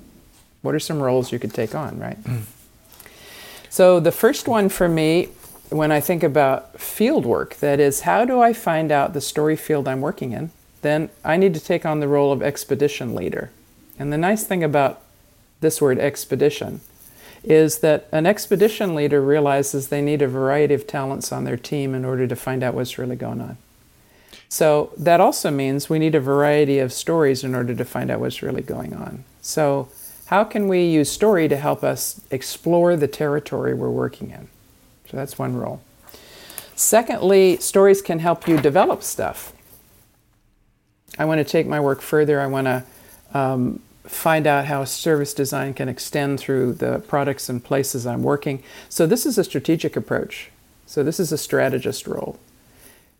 What 0.61 0.75
are 0.75 0.79
some 0.79 1.01
roles 1.01 1.31
you 1.31 1.39
could 1.39 1.53
take 1.53 1.75
on, 1.75 1.99
right? 1.99 2.17
Hmm. 2.17 2.39
so 3.69 3.99
the 3.99 4.11
first 4.11 4.47
one 4.47 4.69
for 4.69 4.87
me 4.87 5.29
when 5.69 5.91
I 5.91 5.99
think 5.99 6.23
about 6.23 6.79
field 6.79 7.25
work, 7.25 7.55
that 7.55 7.79
is 7.79 8.01
how 8.01 8.25
do 8.25 8.39
I 8.39 8.53
find 8.53 8.91
out 8.91 9.13
the 9.13 9.21
story 9.21 9.55
field 9.55 9.87
I'm 9.87 10.01
working 10.01 10.31
in? 10.31 10.51
Then 10.81 11.09
I 11.23 11.37
need 11.37 11.53
to 11.55 11.59
take 11.59 11.85
on 11.85 11.99
the 11.99 12.07
role 12.07 12.31
of 12.31 12.43
expedition 12.43 13.15
leader. 13.15 13.49
And 13.97 14.13
the 14.13 14.17
nice 14.17 14.43
thing 14.43 14.63
about 14.63 15.01
this 15.61 15.81
word 15.81 15.97
expedition 15.97 16.81
is 17.43 17.79
that 17.79 18.07
an 18.11 18.25
expedition 18.25 18.95
leader 18.95 19.21
realizes 19.21 19.87
they 19.87 20.01
need 20.01 20.21
a 20.21 20.27
variety 20.27 20.73
of 20.73 20.87
talents 20.87 21.31
on 21.31 21.43
their 21.43 21.57
team 21.57 21.93
in 21.93 22.03
order 22.03 22.27
to 22.27 22.35
find 22.35 22.63
out 22.63 22.73
what's 22.73 22.97
really 22.97 23.15
going 23.15 23.41
on. 23.41 23.57
So 24.49 24.91
that 24.97 25.19
also 25.19 25.51
means 25.51 25.89
we 25.89 25.99
need 25.99 26.15
a 26.15 26.19
variety 26.19 26.79
of 26.79 26.93
stories 26.93 27.43
in 27.43 27.55
order 27.55 27.75
to 27.75 27.85
find 27.85 28.11
out 28.11 28.19
what's 28.19 28.41
really 28.41 28.61
going 28.61 28.93
on. 28.93 29.23
So, 29.41 29.89
how 30.27 30.43
can 30.43 30.67
we 30.67 30.85
use 30.85 31.11
story 31.11 31.47
to 31.47 31.55
help 31.55 31.83
us 31.83 32.19
explore 32.31 32.95
the 32.95 33.07
territory 33.07 33.75
we're 33.75 33.91
working 33.91 34.31
in? 34.31 34.47
So, 35.09 35.17
that's 35.17 35.37
one 35.37 35.55
role. 35.55 35.81
Secondly, 36.75 37.57
stories 37.57 38.01
can 38.01 38.19
help 38.19 38.47
you 38.47 38.57
develop 38.57 39.03
stuff. 39.03 39.53
I 41.17 41.25
want 41.25 41.39
to 41.39 41.45
take 41.45 41.67
my 41.67 41.79
work 41.79 42.01
further. 42.01 42.41
I 42.41 42.47
want 42.47 42.65
to 42.65 42.83
um, 43.33 43.81
find 44.03 44.47
out 44.47 44.65
how 44.65 44.83
service 44.83 45.33
design 45.33 45.73
can 45.73 45.87
extend 45.87 46.39
through 46.39 46.73
the 46.73 46.99
products 47.07 47.47
and 47.47 47.63
places 47.63 48.05
I'm 48.05 48.23
working. 48.23 48.63
So, 48.89 49.05
this 49.05 49.25
is 49.25 49.37
a 49.37 49.43
strategic 49.43 49.95
approach. 49.95 50.49
So, 50.85 51.03
this 51.03 51.19
is 51.19 51.31
a 51.31 51.37
strategist 51.37 52.07
role. 52.07 52.39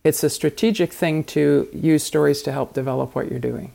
It's 0.06 0.24
a 0.24 0.30
strategic 0.30 0.94
thing 0.94 1.24
to 1.26 1.68
use 1.74 2.04
stories 2.04 2.44
to 2.44 2.52
help 2.52 2.74
develop 2.74 3.16
what 3.16 3.28
you're 3.28 3.40
doing. 3.40 3.72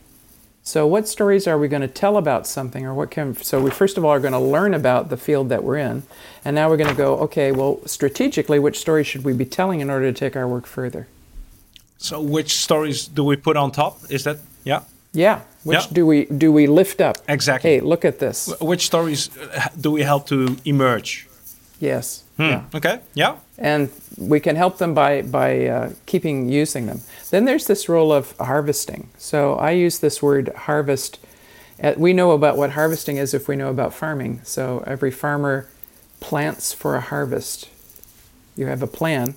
So, 0.63 0.87
what 0.87 1.05
stories 1.05 1.45
are 1.45 1.57
we 1.57 1.67
going 1.67 1.81
to 1.81 1.89
tell 1.89 2.15
about 2.15 2.47
something, 2.47 2.85
or 2.85 2.93
what 2.93 3.11
can? 3.11 3.35
So, 3.35 3.59
we 3.59 3.69
first 3.69 3.97
of 3.97 4.05
all 4.05 4.11
are 4.11 4.19
going 4.21 4.31
to 4.31 4.39
learn 4.39 4.73
about 4.73 5.09
the 5.09 5.17
field 5.17 5.49
that 5.49 5.61
we're 5.61 5.77
in, 5.77 6.03
and 6.45 6.55
now 6.55 6.69
we're 6.69 6.77
going 6.77 6.89
to 6.89 6.95
go. 6.95 7.17
Okay, 7.17 7.51
well, 7.51 7.81
strategically, 7.85 8.59
which 8.59 8.79
stories 8.79 9.07
should 9.07 9.25
we 9.25 9.33
be 9.33 9.43
telling 9.43 9.81
in 9.81 9.89
order 9.89 10.09
to 10.09 10.17
take 10.17 10.37
our 10.37 10.47
work 10.47 10.65
further? 10.65 11.07
So, 11.97 12.21
which 12.21 12.55
stories 12.55 13.07
do 13.07 13.25
we 13.25 13.35
put 13.35 13.57
on 13.57 13.71
top? 13.71 13.99
Is 14.09 14.23
that 14.23 14.37
yeah? 14.63 14.83
Yeah. 15.11 15.41
Which 15.63 15.79
Yeah. 15.79 15.87
do 15.91 16.05
we 16.05 16.25
do 16.25 16.53
we 16.53 16.65
lift 16.67 17.01
up? 17.01 17.17
Exactly. 17.27 17.71
Hey, 17.71 17.81
look 17.81 18.05
at 18.05 18.19
this. 18.19 18.49
Which 18.61 18.85
stories 18.85 19.29
uh, 19.37 19.67
do 19.81 19.91
we 19.91 20.03
help 20.03 20.27
to 20.27 20.55
emerge? 20.63 21.27
Yes. 21.79 22.23
Hmm. 22.37 22.43
Yeah. 22.43 22.63
Okay. 22.75 22.99
Yeah. 23.15 23.35
And 23.61 23.91
we 24.17 24.39
can 24.39 24.55
help 24.55 24.79
them 24.79 24.93
by 24.93 25.21
by 25.21 25.67
uh, 25.67 25.91
keeping 26.05 26.49
using 26.49 26.87
them. 26.87 27.01
Then 27.29 27.45
there's 27.45 27.67
this 27.67 27.87
role 27.87 28.11
of 28.11 28.35
harvesting. 28.37 29.09
So 29.17 29.55
I 29.55 29.71
use 29.71 29.99
this 29.99 30.21
word 30.21 30.49
harvest. 30.49 31.19
Uh, 31.81 31.93
we 31.95 32.11
know 32.11 32.31
about 32.31 32.57
what 32.57 32.71
harvesting 32.71 33.17
is 33.17 33.33
if 33.33 33.47
we 33.47 33.55
know 33.55 33.69
about 33.69 33.93
farming. 33.93 34.41
So 34.43 34.83
every 34.85 35.11
farmer 35.11 35.67
plants 36.19 36.73
for 36.73 36.95
a 36.95 37.01
harvest. 37.01 37.69
You 38.55 38.65
have 38.65 38.83
a 38.83 38.87
plan. 38.87 39.35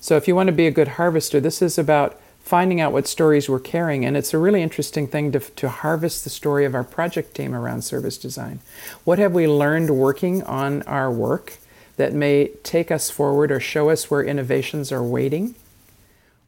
So 0.00 0.16
if 0.16 0.26
you 0.26 0.34
want 0.34 0.48
to 0.48 0.52
be 0.52 0.66
a 0.66 0.70
good 0.70 0.88
harvester, 0.88 1.40
this 1.40 1.62
is 1.62 1.78
about 1.78 2.20
finding 2.42 2.80
out 2.80 2.92
what 2.92 3.06
stories 3.06 3.48
we're 3.48 3.60
carrying, 3.60 4.04
and 4.04 4.16
it's 4.16 4.34
a 4.34 4.38
really 4.38 4.62
interesting 4.62 5.06
thing 5.06 5.30
to, 5.30 5.38
to 5.38 5.68
harvest 5.68 6.24
the 6.24 6.30
story 6.30 6.64
of 6.64 6.74
our 6.74 6.82
project 6.82 7.34
team 7.34 7.54
around 7.54 7.82
service 7.82 8.18
design. 8.18 8.58
What 9.04 9.20
have 9.20 9.32
we 9.32 9.46
learned 9.46 9.90
working 9.90 10.42
on 10.42 10.82
our 10.82 11.12
work? 11.12 11.58
That 12.00 12.12
may 12.14 12.48
take 12.62 12.90
us 12.90 13.10
forward 13.10 13.52
or 13.52 13.60
show 13.60 13.90
us 13.90 14.10
where 14.10 14.22
innovations 14.32 14.90
are 14.90 15.02
waiting 15.02 15.54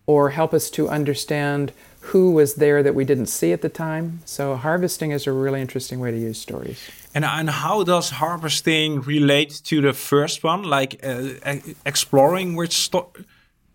or 0.07 0.31
help 0.31 0.55
us 0.55 0.71
to 0.71 0.89
understand 0.89 1.73
who 2.11 2.33
was 2.33 2.55
there 2.55 2.83
that 2.83 2.95
we 2.95 3.05
didn't 3.05 3.27
see 3.39 3.53
at 3.53 3.61
the 3.61 3.69
time. 3.69 4.07
So, 4.25 4.57
harvesting 4.57 5.13
is 5.13 5.27
a 5.27 5.33
really 5.33 5.61
interesting 5.61 6.01
way 6.01 6.11
to 6.11 6.19
use 6.19 6.39
stories. 6.41 6.79
And 7.15 7.25
and 7.25 7.51
how 7.51 7.85
does 7.85 8.11
harvesting 8.11 9.03
relate 9.15 9.61
to 9.65 9.77
the 9.83 9.93
first 9.93 10.43
one? 10.43 10.63
Like 10.79 10.93
uh, 11.05 11.57
exploring 11.85 12.57
which 12.57 12.73
sto- 12.73 13.13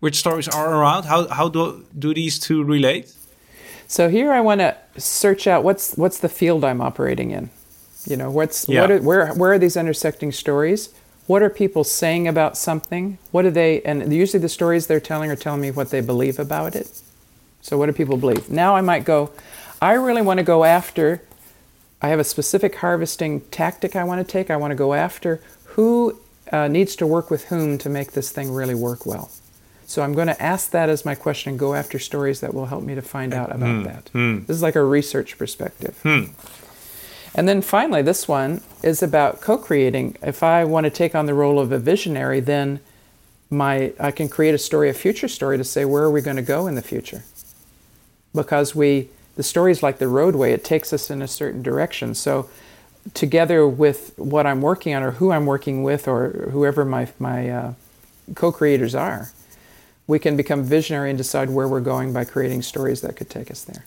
which 0.00 0.16
stories 0.16 0.48
are 0.48 0.68
around. 0.74 1.04
How 1.04 1.28
how 1.38 1.48
do 1.48 1.62
do 1.98 2.12
these 2.12 2.38
two 2.46 2.64
relate? 2.74 3.06
So 3.86 4.08
here 4.08 4.30
I 4.38 4.40
want 4.48 4.60
to 4.60 4.74
search 5.00 5.46
out 5.46 5.64
what's 5.64 5.94
what's 5.96 6.18
the 6.18 6.28
field 6.28 6.64
I'm 6.64 6.80
operating 6.80 7.30
in. 7.30 7.50
You 8.10 8.16
know, 8.16 8.30
what's 8.30 8.68
Yeah. 8.68 8.80
what 8.80 8.90
are, 8.90 9.00
where 9.08 9.26
where 9.40 9.52
are 9.52 9.58
these 9.58 9.80
intersecting 9.80 10.32
stories? 10.32 10.88
What 11.28 11.42
are 11.42 11.50
people 11.50 11.84
saying 11.84 12.26
about 12.26 12.56
something? 12.56 13.18
What 13.30 13.42
do 13.42 13.50
they 13.50 13.80
and 13.82 14.12
usually 14.12 14.40
the 14.40 14.48
stories 14.48 14.88
they're 14.88 14.98
telling 14.98 15.30
are 15.30 15.36
telling 15.36 15.60
me 15.60 15.70
what 15.70 15.90
they 15.90 16.00
believe 16.00 16.40
about 16.40 16.74
it. 16.74 17.00
So 17.60 17.78
what 17.78 17.86
do 17.86 17.92
people 17.92 18.16
believe? 18.16 18.50
Now 18.50 18.74
I 18.74 18.80
might 18.80 19.04
go, 19.04 19.30
I 19.80 19.92
really 19.92 20.22
want 20.22 20.38
to 20.38 20.44
go 20.44 20.64
after 20.64 21.22
I 22.00 22.08
have 22.08 22.18
a 22.18 22.24
specific 22.24 22.76
harvesting 22.76 23.42
tactic 23.50 23.96
I 23.96 24.04
want 24.04 24.26
to 24.26 24.32
take. 24.32 24.50
I 24.50 24.56
want 24.56 24.70
to 24.70 24.76
go 24.76 24.94
after 24.94 25.40
who 25.64 26.18
uh, 26.52 26.68
needs 26.68 26.96
to 26.96 27.06
work 27.06 27.30
with 27.30 27.46
whom 27.46 27.76
to 27.78 27.88
make 27.88 28.12
this 28.12 28.30
thing 28.30 28.52
really 28.52 28.74
work 28.74 29.04
well. 29.04 29.30
So 29.86 30.02
I'm 30.02 30.12
going 30.12 30.28
to 30.28 30.40
ask 30.42 30.70
that 30.70 30.88
as 30.88 31.04
my 31.04 31.14
question 31.14 31.50
and 31.50 31.58
go 31.58 31.74
after 31.74 31.98
stories 31.98 32.40
that 32.40 32.54
will 32.54 32.66
help 32.66 32.84
me 32.84 32.94
to 32.94 33.02
find 33.02 33.32
out 33.32 33.50
about 33.50 33.76
hmm, 33.76 33.82
that. 33.84 34.08
Hmm. 34.10 34.38
This 34.40 34.56
is 34.56 34.62
like 34.62 34.76
a 34.76 34.84
research 34.84 35.38
perspective. 35.38 35.98
Hmm. 36.02 36.24
And 37.34 37.48
then 37.48 37.62
finally, 37.62 38.02
this 38.02 38.26
one 38.26 38.62
is 38.82 39.02
about 39.02 39.40
co-creating. 39.40 40.16
If 40.22 40.42
I 40.42 40.64
want 40.64 40.84
to 40.84 40.90
take 40.90 41.14
on 41.14 41.26
the 41.26 41.34
role 41.34 41.60
of 41.60 41.72
a 41.72 41.78
visionary, 41.78 42.40
then 42.40 42.80
my 43.50 43.92
I 43.98 44.10
can 44.10 44.28
create 44.28 44.54
a 44.54 44.58
story, 44.58 44.88
a 44.88 44.94
future 44.94 45.28
story, 45.28 45.56
to 45.58 45.64
say 45.64 45.84
where 45.84 46.02
are 46.02 46.10
we 46.10 46.20
going 46.20 46.36
to 46.36 46.42
go 46.42 46.66
in 46.66 46.74
the 46.74 46.82
future? 46.82 47.24
Because 48.34 48.74
we 48.74 49.08
the 49.36 49.42
story 49.42 49.72
is 49.72 49.82
like 49.82 49.98
the 49.98 50.08
roadway; 50.08 50.52
it 50.52 50.64
takes 50.64 50.92
us 50.92 51.10
in 51.10 51.22
a 51.22 51.28
certain 51.28 51.62
direction. 51.62 52.14
So, 52.14 52.48
together 53.14 53.66
with 53.66 54.12
what 54.18 54.46
I'm 54.46 54.60
working 54.60 54.94
on, 54.94 55.02
or 55.02 55.12
who 55.12 55.30
I'm 55.30 55.46
working 55.46 55.82
with, 55.82 56.08
or 56.08 56.50
whoever 56.52 56.84
my 56.84 57.08
my 57.18 57.48
uh, 57.48 57.74
co-creators 58.34 58.94
are, 58.94 59.30
we 60.06 60.18
can 60.18 60.36
become 60.36 60.62
visionary 60.62 61.10
and 61.10 61.16
decide 61.16 61.50
where 61.50 61.68
we're 61.68 61.80
going 61.80 62.12
by 62.12 62.24
creating 62.24 62.62
stories 62.62 63.00
that 63.00 63.16
could 63.16 63.30
take 63.30 63.50
us 63.50 63.64
there. 63.64 63.84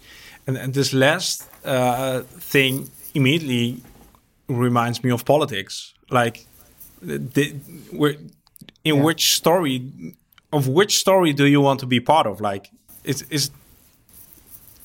And, 0.48 0.58
and 0.58 0.74
this 0.74 0.92
last 0.92 1.48
uh, 1.64 2.22
thing 2.22 2.90
immediately 3.14 3.82
reminds 4.48 5.04
me 5.04 5.12
of 5.12 5.24
politics. 5.26 5.94
Like, 6.10 6.46
the, 7.02 7.56
in 8.84 8.96
Yeah. 8.96 9.04
which 9.04 9.36
story, 9.36 9.82
of 10.52 10.68
which 10.68 10.98
story 11.00 11.34
do 11.34 11.46
you 11.46 11.62
want 11.62 11.80
to 11.80 11.86
be 11.86 12.00
part 12.00 12.28
of? 12.28 12.42
Like, 12.42 12.70
is 13.04 13.22
is 13.30 13.52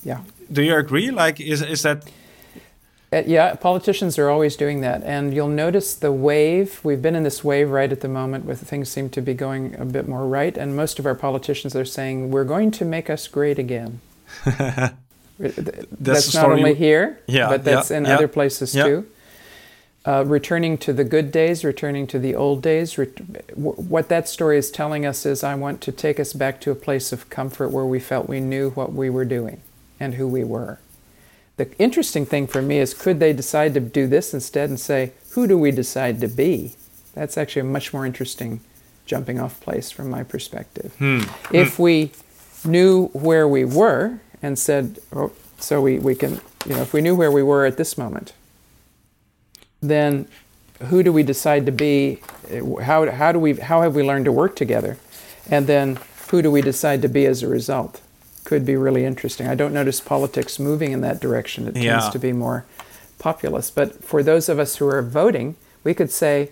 Yeah. 0.03 0.19
do 0.51 0.61
you 0.61 0.75
agree? 0.77 1.11
Like, 1.11 1.39
is 1.43 1.61
is 1.61 1.81
that 1.81 2.03
Uh, 3.13 3.23
yeah, 3.25 3.55
politicians 3.55 4.19
are 4.19 4.29
always 4.29 4.57
doing 4.57 4.81
that. 4.81 5.01
And 5.03 5.33
you'll 5.33 5.55
notice 5.55 5.95
the 5.95 6.11
wave. 6.11 6.81
We've 6.83 7.01
been 7.01 7.15
in 7.15 7.23
this 7.23 7.41
wave 7.41 7.69
right 7.71 7.91
at 7.91 8.01
the 8.01 8.09
moment 8.09 8.43
where 8.45 8.55
things 8.57 8.89
seem 8.89 9.09
to 9.09 9.21
be 9.21 9.33
going 9.33 9.75
a 9.79 9.85
bit 9.85 10.07
more 10.09 10.27
right. 10.27 10.57
And 10.57 10.75
most 10.75 10.99
of 10.99 11.05
our 11.05 11.15
politicians 11.15 11.73
are 11.75 11.85
saying, 11.85 12.31
we're 12.31 12.43
going 12.43 12.69
to 12.71 12.85
make 12.85 13.09
us 13.09 13.27
great 13.29 13.59
again. 13.59 14.01
that's 15.39 16.33
not 16.33 16.51
only 16.51 16.73
here, 16.73 17.19
Yeah, 17.27 17.49
but 17.49 17.63
that's 17.63 17.91
yeah, 17.91 17.97
in 17.97 18.05
yeah, 18.05 18.15
other 18.15 18.27
places 18.27 18.73
too. 18.73 19.05
Uh, 20.05 20.23
returning 20.25 20.77
to 20.77 20.93
the 20.93 21.03
good 21.03 21.33
days, 21.33 21.65
returning 21.65 22.07
to 22.07 22.17
the 22.17 22.33
old 22.33 22.61
days. 22.61 22.95
W- 22.95 23.11
what 23.57 24.07
that 24.07 24.29
story 24.29 24.57
is 24.57 24.71
telling 24.71 25.05
us 25.05 25.25
is, 25.25 25.43
I 25.43 25.53
want 25.55 25.81
to 25.81 25.91
take 25.91 26.17
us 26.17 26.31
back 26.31 26.61
to 26.61 26.71
a 26.71 26.75
place 26.75 27.11
of 27.11 27.29
comfort 27.29 27.69
where 27.69 27.83
we 27.83 27.99
felt 27.99 28.29
we 28.29 28.39
knew 28.39 28.69
what 28.69 28.93
we 28.93 29.09
were 29.09 29.25
doing 29.25 29.61
and 29.99 30.13
who 30.13 30.25
we 30.25 30.45
were. 30.45 30.79
The 31.57 31.69
interesting 31.77 32.25
thing 32.25 32.47
for 32.47 32.61
me 32.61 32.77
is, 32.77 32.93
could 32.93 33.19
they 33.19 33.33
decide 33.33 33.73
to 33.73 33.81
do 33.81 34.07
this 34.07 34.33
instead 34.33 34.69
and 34.69 34.79
say, 34.79 35.11
who 35.31 35.45
do 35.45 35.57
we 35.57 35.71
decide 35.71 36.21
to 36.21 36.29
be? 36.29 36.75
That's 37.13 37.37
actually 37.37 37.61
a 37.61 37.65
much 37.65 37.91
more 37.91 38.05
interesting 38.05 38.61
jumping 39.05 39.41
off 39.41 39.59
place 39.59 39.91
from 39.91 40.09
my 40.09 40.23
perspective. 40.23 40.93
Hmm. 40.99 41.23
If 41.51 41.79
we 41.79 42.11
knew 42.63 43.07
where 43.07 43.47
we 43.47 43.65
were 43.65 44.21
and 44.41 44.57
said, 44.57 44.99
oh, 45.13 45.31
so 45.59 45.81
we, 45.81 45.99
we 45.99 46.15
can, 46.15 46.39
you 46.65 46.75
know, 46.75 46.81
if 46.81 46.93
we 46.93 47.01
knew 47.01 47.15
where 47.15 47.31
we 47.31 47.43
were 47.43 47.65
at 47.65 47.77
this 47.77 47.97
moment, 47.97 48.33
then 49.81 50.27
who 50.83 51.03
do 51.03 51.11
we 51.11 51.23
decide 51.23 51.65
to 51.65 51.71
be? 51.71 52.19
How, 52.81 53.09
how, 53.11 53.31
do 53.31 53.39
we, 53.39 53.53
how 53.55 53.81
have 53.81 53.95
we 53.95 54.03
learned 54.03 54.25
to 54.25 54.31
work 54.31 54.55
together? 54.55 54.97
And 55.49 55.65
then 55.65 55.99
who 56.29 56.41
do 56.41 56.51
we 56.51 56.61
decide 56.61 57.01
to 57.01 57.07
be 57.07 57.25
as 57.25 57.41
a 57.41 57.47
result? 57.47 58.01
Could 58.43 58.65
be 58.65 58.75
really 58.75 59.05
interesting. 59.05 59.47
I 59.47 59.55
don't 59.55 59.73
notice 59.73 59.99
politics 59.99 60.59
moving 60.59 60.91
in 60.91 61.01
that 61.01 61.19
direction. 61.19 61.67
It 61.67 61.75
tends 61.75 62.09
to 62.09 62.19
be 62.19 62.31
more 62.31 62.65
populist. 63.19 63.75
But 63.75 64.03
for 64.03 64.23
those 64.23 64.49
of 64.49 64.59
us 64.59 64.77
who 64.77 64.87
are 64.87 65.01
voting, 65.01 65.55
we 65.83 65.93
could 65.93 66.11
say, 66.11 66.51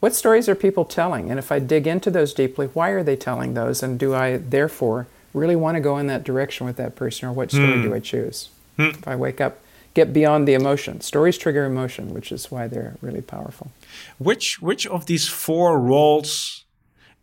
what 0.00 0.14
stories 0.14 0.48
are 0.48 0.54
people 0.54 0.84
telling? 0.84 1.30
And 1.30 1.38
if 1.38 1.50
I 1.50 1.58
dig 1.58 1.86
into 1.86 2.10
those 2.10 2.34
deeply, 2.34 2.66
why 2.68 2.90
are 2.90 3.02
they 3.02 3.16
telling 3.16 3.54
those? 3.54 3.82
And 3.82 3.98
do 3.98 4.14
I 4.14 4.36
therefore 4.36 5.06
really 5.34 5.56
want 5.56 5.74
to 5.74 5.80
go 5.80 5.98
in 5.98 6.06
that 6.06 6.24
direction 6.24 6.66
with 6.66 6.76
that 6.76 6.94
person, 6.94 7.28
or 7.28 7.32
what 7.32 7.50
story 7.50 7.82
do 7.82 7.94
I 7.94 8.00
choose? 8.00 8.48
If 8.78 9.06
I 9.06 9.16
wake 9.16 9.40
up, 9.40 9.58
get 9.94 10.12
beyond 10.12 10.48
the 10.48 10.54
emotion. 10.54 11.00
Stories 11.00 11.36
trigger 11.36 11.64
emotion, 11.64 12.14
which 12.14 12.32
is 12.32 12.50
why 12.50 12.66
they're 12.68 12.96
really 13.00 13.20
powerful. 13.22 13.70
Which 14.18 14.60
which 14.60 14.86
of 14.86 15.06
these 15.06 15.28
four 15.28 15.78
roles 15.78 16.64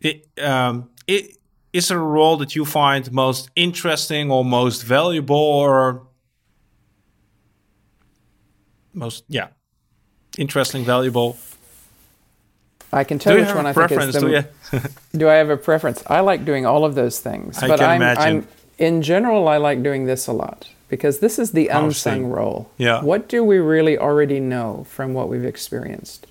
it, 0.00 0.26
um, 0.42 0.90
it, 1.06 1.36
is 1.72 1.90
a 1.90 1.98
role 1.98 2.36
that 2.38 2.54
you 2.54 2.64
find 2.64 3.10
most 3.12 3.50
interesting 3.54 4.30
or 4.30 4.44
most 4.44 4.82
valuable 4.82 5.36
or 5.36 6.06
most 8.92 9.24
yeah 9.28 9.48
interesting 10.38 10.84
valuable? 10.84 11.36
I 12.92 13.04
can 13.04 13.18
tell 13.18 13.34
which 13.34 13.54
one 13.54 13.66
I 13.66 13.72
think 13.72 13.90
is 13.92 14.14
the 14.14 14.20
Do 14.20 14.28
you? 14.30 14.80
Do 15.18 15.28
I 15.28 15.34
have 15.34 15.48
a 15.48 15.56
preference? 15.56 16.02
I 16.06 16.20
like 16.20 16.44
doing 16.44 16.66
all 16.66 16.84
of 16.84 16.94
those 16.94 17.20
things, 17.20 17.58
I 17.62 17.68
but 17.68 17.78
can 17.78 17.90
I'm, 17.90 17.96
imagine. 17.96 18.22
I'm 18.22 18.48
in 18.78 19.02
general 19.02 19.48
I 19.48 19.56
like 19.56 19.82
doing 19.82 20.04
this 20.04 20.26
a 20.26 20.32
lot 20.32 20.68
because 20.88 21.20
this 21.20 21.38
is 21.38 21.52
the 21.52 21.70
oh, 21.70 21.86
unsung 21.86 22.26
role. 22.26 22.70
Yeah. 22.76 23.02
What 23.02 23.28
do 23.28 23.42
we 23.42 23.58
really 23.58 23.96
already 23.96 24.40
know 24.40 24.84
from 24.88 25.14
what 25.14 25.28
we've 25.28 25.44
experienced? 25.44 26.26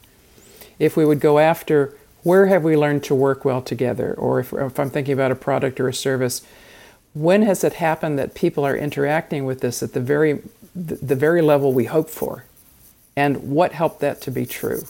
If 0.78 0.96
we 0.96 1.06
would 1.06 1.20
go 1.20 1.40
after 1.40 1.96
where 2.24 2.48
have 2.48 2.64
we 2.64 2.78
learned 2.78 3.04
to 3.06 3.16
work 3.16 3.44
well 3.44 3.62
together, 3.62 4.14
or 4.14 4.40
if, 4.40 4.54
if 4.54 4.80
I'm 4.80 4.92
thinking 4.92 5.14
about 5.14 5.32
a 5.32 5.36
product 5.36 5.80
or 5.80 5.88
a 5.88 5.94
service, 5.94 6.46
when 7.14 7.42
has 7.42 7.64
it 7.64 7.74
happened 7.74 8.20
that 8.20 8.36
people 8.36 8.64
are 8.64 8.76
interacting 8.76 9.46
with 9.46 9.62
this 9.62 9.82
at 9.82 9.94
the 9.94 10.00
very 10.00 10.42
the, 10.76 10.96
the 10.96 11.16
very 11.16 11.42
level 11.42 11.74
we 11.74 11.86
hope 11.86 12.10
for, 12.10 12.46
and 13.16 13.52
what 13.52 13.74
helped 13.74 14.00
that 14.02 14.22
to 14.22 14.32
be 14.32 14.46
true? 14.46 14.84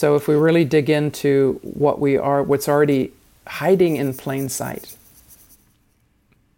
So 0.00 0.14
if 0.14 0.28
we 0.28 0.34
really 0.34 0.66
dig 0.66 0.90
into 0.90 1.58
what 1.62 1.96
we 2.00 2.18
are, 2.18 2.42
what's 2.42 2.68
already 2.68 3.12
hiding 3.46 3.96
in 3.96 4.12
plain 4.12 4.50
sight, 4.50 4.94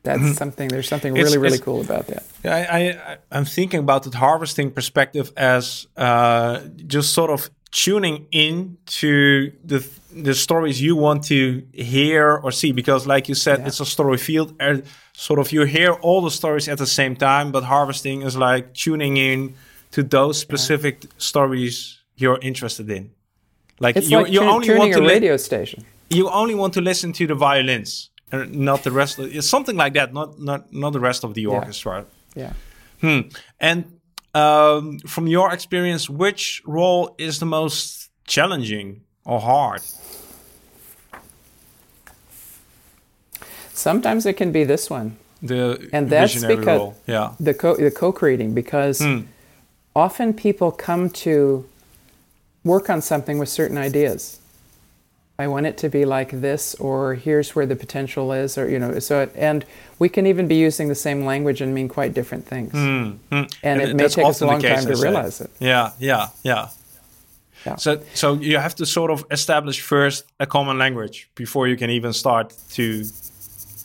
that's 0.02 0.36
something. 0.36 0.66
There's 0.68 0.88
something 0.88 1.12
It's- 1.16 1.24
really, 1.26 1.38
really 1.38 1.54
it's- 1.58 1.64
cool 1.64 1.80
about 1.80 2.04
that. 2.08 2.24
I, 2.44 2.60
I 2.78 3.16
I'm 3.30 3.44
thinking 3.44 3.78
about 3.86 4.02
the 4.02 4.16
harvesting 4.18 4.72
perspective 4.72 5.30
as 5.36 5.86
uh, 5.96 6.62
just 6.94 7.12
sort 7.12 7.30
of 7.30 7.48
tuning 7.70 8.26
in 8.32 8.76
to 9.00 9.52
the 9.64 9.80
the 10.28 10.34
stories 10.34 10.80
you 10.80 10.96
want 10.96 11.22
to 11.28 11.62
hear 11.72 12.24
or 12.44 12.50
see 12.50 12.72
because 12.72 13.06
like 13.06 13.28
you 13.28 13.36
said 13.36 13.58
Yeah. 13.58 13.68
it's 13.68 13.80
a 13.80 13.86
story 13.86 14.18
field 14.18 14.52
and 14.58 14.82
sort 15.12 15.38
of 15.38 15.52
you 15.52 15.62
hear 15.66 15.92
all 16.06 16.22
the 16.22 16.30
stories 16.40 16.68
at 16.68 16.78
the 16.78 16.86
same 16.86 17.14
time 17.14 17.52
but 17.52 17.62
harvesting 17.64 18.22
is 18.22 18.34
like 18.36 18.64
tuning 18.72 19.16
in 19.18 19.54
to 19.92 20.02
those 20.02 20.38
specific 20.40 20.96
stories 21.18 21.98
you're 22.16 22.38
interested 22.40 22.88
in 22.90 23.10
like 23.80 23.96
It's 23.96 24.10
you, 24.10 24.18
like 24.22 24.32
you 24.32 24.40
tu- 24.40 24.46
only 24.46 24.66
tuning 24.66 24.80
want 24.80 24.92
to 24.94 25.00
a 25.00 25.32
li- 25.32 25.38
station. 25.38 25.84
you 26.10 26.28
only 26.30 26.54
want 26.54 26.74
to 26.74 26.80
listen 26.80 27.12
to 27.12 27.26
the 27.26 27.34
violins 27.34 28.10
and 28.32 28.52
not 28.54 28.82
the 28.82 28.90
rest 28.90 29.18
of 29.18 29.44
something 29.44 29.76
like 29.76 29.94
that 29.94 30.12
not 30.12 30.38
not 30.38 30.60
not 30.72 30.92
the 30.92 31.00
rest 31.00 31.24
of 31.24 31.32
the 31.34 31.46
orchestra 31.46 32.04
Yeah. 32.36 32.52
Hmm. 33.00 33.20
And 33.60 33.84
um, 34.34 34.98
from 35.06 35.26
your 35.26 35.52
experience, 35.52 36.10
which 36.10 36.62
role 36.66 37.14
is 37.18 37.38
the 37.38 37.46
most 37.46 38.10
challenging 38.26 39.00
or 39.24 39.40
hard? 39.40 39.80
Sometimes 43.72 44.26
it 44.26 44.36
can 44.36 44.52
be 44.52 44.64
this 44.64 44.90
one, 44.90 45.16
The 45.42 45.88
And 45.92 46.10
that's 46.10 46.32
visionary 46.34 46.56
because- 46.56 46.78
role. 46.80 46.94
Yeah. 47.06 47.30
the 47.40 47.54
co 47.54 47.76
the 47.76 47.90
co-creating, 47.90 48.54
because 48.54 48.98
Hmm. 49.04 49.20
often 49.94 50.32
people 50.34 50.70
come 50.72 51.08
to 51.24 51.64
work 52.68 52.88
on 52.88 53.02
something 53.02 53.38
with 53.38 53.48
certain 53.48 53.78
ideas. 53.78 54.38
I 55.40 55.46
want 55.46 55.66
it 55.66 55.76
to 55.78 55.88
be 55.88 56.04
like 56.04 56.30
this, 56.40 56.74
or 56.76 57.14
here's 57.14 57.54
where 57.54 57.64
the 57.64 57.76
potential 57.76 58.32
is, 58.32 58.58
or 58.58 58.68
you 58.68 58.78
know. 58.78 58.98
So, 58.98 59.20
it, 59.20 59.32
and 59.36 59.64
we 60.00 60.08
can 60.08 60.26
even 60.26 60.48
be 60.48 60.56
using 60.56 60.88
the 60.88 60.96
same 60.96 61.24
language 61.24 61.60
and 61.60 61.72
mean 61.72 61.88
quite 61.88 62.12
different 62.12 62.44
things. 62.44 62.72
Hmm. 62.72 63.10
Hmm. 63.30 63.44
And 63.62 63.80
it 63.80 63.94
may 63.94 64.08
take 64.08 64.26
us 64.26 64.40
a 64.40 64.46
long 64.46 64.60
case, 64.60 64.84
time 64.84 64.94
to 64.94 65.00
realize 65.00 65.40
it. 65.40 65.50
Yeah, 65.60 65.92
yeah, 65.98 66.28
yeah. 66.42 66.68
Yeah. 67.66 67.76
So, 67.76 68.00
so 68.14 68.34
you 68.34 68.58
have 68.58 68.74
to 68.76 68.86
sort 68.86 69.10
of 69.10 69.24
establish 69.30 69.80
first 69.80 70.24
a 70.40 70.46
common 70.46 70.78
language 70.78 71.28
before 71.34 71.68
you 71.68 71.76
can 71.76 71.90
even 71.90 72.12
start 72.12 72.54
to. 72.70 73.04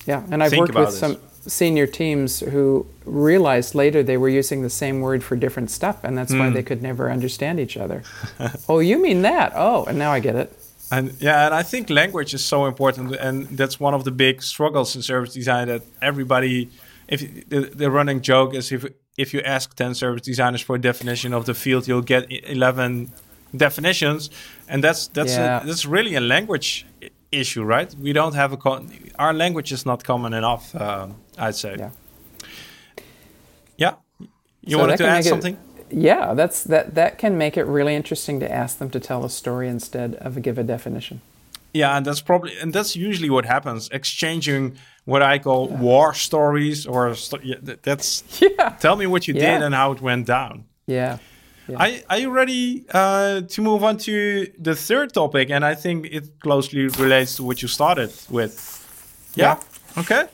Yeah, 0.05 0.23
and 0.31 0.43
I've 0.43 0.55
worked 0.57 0.75
with 0.75 0.89
this. 0.89 0.99
some 0.99 1.17
senior 1.47 1.87
teams 1.87 2.39
who 2.39 2.85
realized 3.05 3.75
later 3.75 4.03
they 4.03 4.17
were 4.17 4.29
using 4.29 4.61
the 4.63 4.69
same 4.69 5.01
word 5.01 5.23
for 5.23 5.35
different 5.35 5.69
stuff, 5.71 6.03
and 6.03 6.17
that's 6.17 6.33
why 6.33 6.47
Hmm. 6.47 6.53
they 6.53 6.63
could 6.63 6.81
never 6.81 7.11
understand 7.11 7.59
each 7.59 7.77
other. 7.77 8.01
oh, 8.69 8.79
you 8.79 8.97
mean 9.01 9.21
that? 9.23 9.51
Oh, 9.55 9.85
and 9.85 9.97
now 9.97 10.11
I 10.11 10.19
get 10.19 10.35
it. 10.35 10.49
And 10.91 11.11
yeah, 11.19 11.45
and 11.45 11.53
I 11.55 11.63
think 11.63 11.89
language 11.89 12.33
is 12.33 12.43
so 12.45 12.65
important, 12.65 13.15
and 13.15 13.47
that's 13.57 13.79
one 13.79 13.93
of 13.95 14.03
the 14.03 14.11
big 14.11 14.41
struggles 14.43 14.95
in 14.95 15.01
service 15.01 15.33
design. 15.33 15.67
That 15.67 15.81
everybody, 16.01 16.69
if 17.07 17.19
the, 17.49 17.61
the 17.75 17.89
running 17.89 18.21
joke 18.21 18.53
is 18.57 18.71
if 18.71 18.85
if 19.17 19.33
you 19.33 19.41
ask 19.45 19.73
ten 19.75 19.95
service 19.95 20.21
designers 20.21 20.61
for 20.61 20.75
a 20.75 20.79
definition 20.81 21.33
of 21.33 21.45
the 21.45 21.53
field, 21.53 21.87
you'll 21.87 22.01
get 22.05 22.25
eleven 22.49 23.09
definitions, 23.57 24.29
and 24.67 24.83
that's 24.83 25.07
that's 25.07 25.33
Yeah. 25.35 25.61
a, 25.63 25.65
that's 25.65 25.85
really 25.85 26.15
a 26.15 26.21
language 26.21 26.85
issue, 27.31 27.63
right? 27.63 27.95
We 27.99 28.13
don't 28.13 28.35
have 28.35 28.53
a 28.53 28.57
con- 28.57 28.89
our 29.17 29.33
language 29.33 29.71
is 29.73 29.85
not 29.85 30.03
common 30.03 30.33
enough. 30.33 30.75
Um, 30.75 31.15
I'd 31.37 31.55
say. 31.55 31.75
Yeah. 31.77 31.89
Yeah. 33.77 33.93
You 34.61 34.77
So 34.77 34.79
wanted 34.79 34.97
to 34.97 35.07
add 35.07 35.13
make 35.17 35.25
it- 35.25 35.29
something? 35.29 35.57
Yeah, 35.95 36.33
that's 36.33 36.63
that. 36.63 36.95
That 36.95 37.17
can 37.19 37.37
make 37.37 37.55
it 37.55 37.65
really 37.67 37.93
interesting 37.93 38.39
to 38.39 38.51
ask 38.51 38.79
them 38.79 38.89
to 38.89 38.99
tell 38.99 39.23
a 39.25 39.29
story 39.29 39.67
instead 39.69 40.15
of 40.15 40.41
give 40.41 40.57
a 40.57 40.63
definition. 40.63 41.21
Yeah, 41.71 41.95
and 41.97 42.03
that's 42.05 42.21
probably 42.21 42.51
and 42.61 42.73
that's 42.73 42.95
usually 42.95 43.29
what 43.29 43.45
happens. 43.45 43.89
Exchanging 43.91 44.75
what 45.05 45.21
I 45.21 45.37
call 45.39 45.67
war 45.67 46.13
stories, 46.15 46.87
or 46.87 47.15
yeah, 47.43 47.57
that's 47.83 48.23
Yeah, 48.41 48.69
tell 48.79 48.95
me 48.95 49.05
what 49.05 49.27
you 49.27 49.35
Yeah. 49.35 49.53
did 49.59 49.61
and 49.65 49.75
how 49.75 49.91
it 49.91 50.01
went 50.01 50.25
down. 50.27 50.63
yeah. 50.87 51.17
Yeah. 51.67 51.77
Are, 51.77 51.89
are 52.09 52.17
you 52.19 52.29
ready 52.29 52.83
uh, 52.93 53.41
to 53.41 53.61
move 53.61 53.85
on 53.85 53.97
to 53.99 54.47
the 54.59 54.75
third 54.75 55.13
topic? 55.13 55.49
And 55.49 55.63
I 55.63 55.75
think 55.75 56.07
it 56.11 56.37
closely 56.41 56.87
relates 56.87 57.35
to 57.37 57.43
what 57.43 57.61
you 57.61 57.69
started 57.69 58.11
with. 58.29 58.51
Yeah. 59.35 59.55
Okay. 59.97 60.25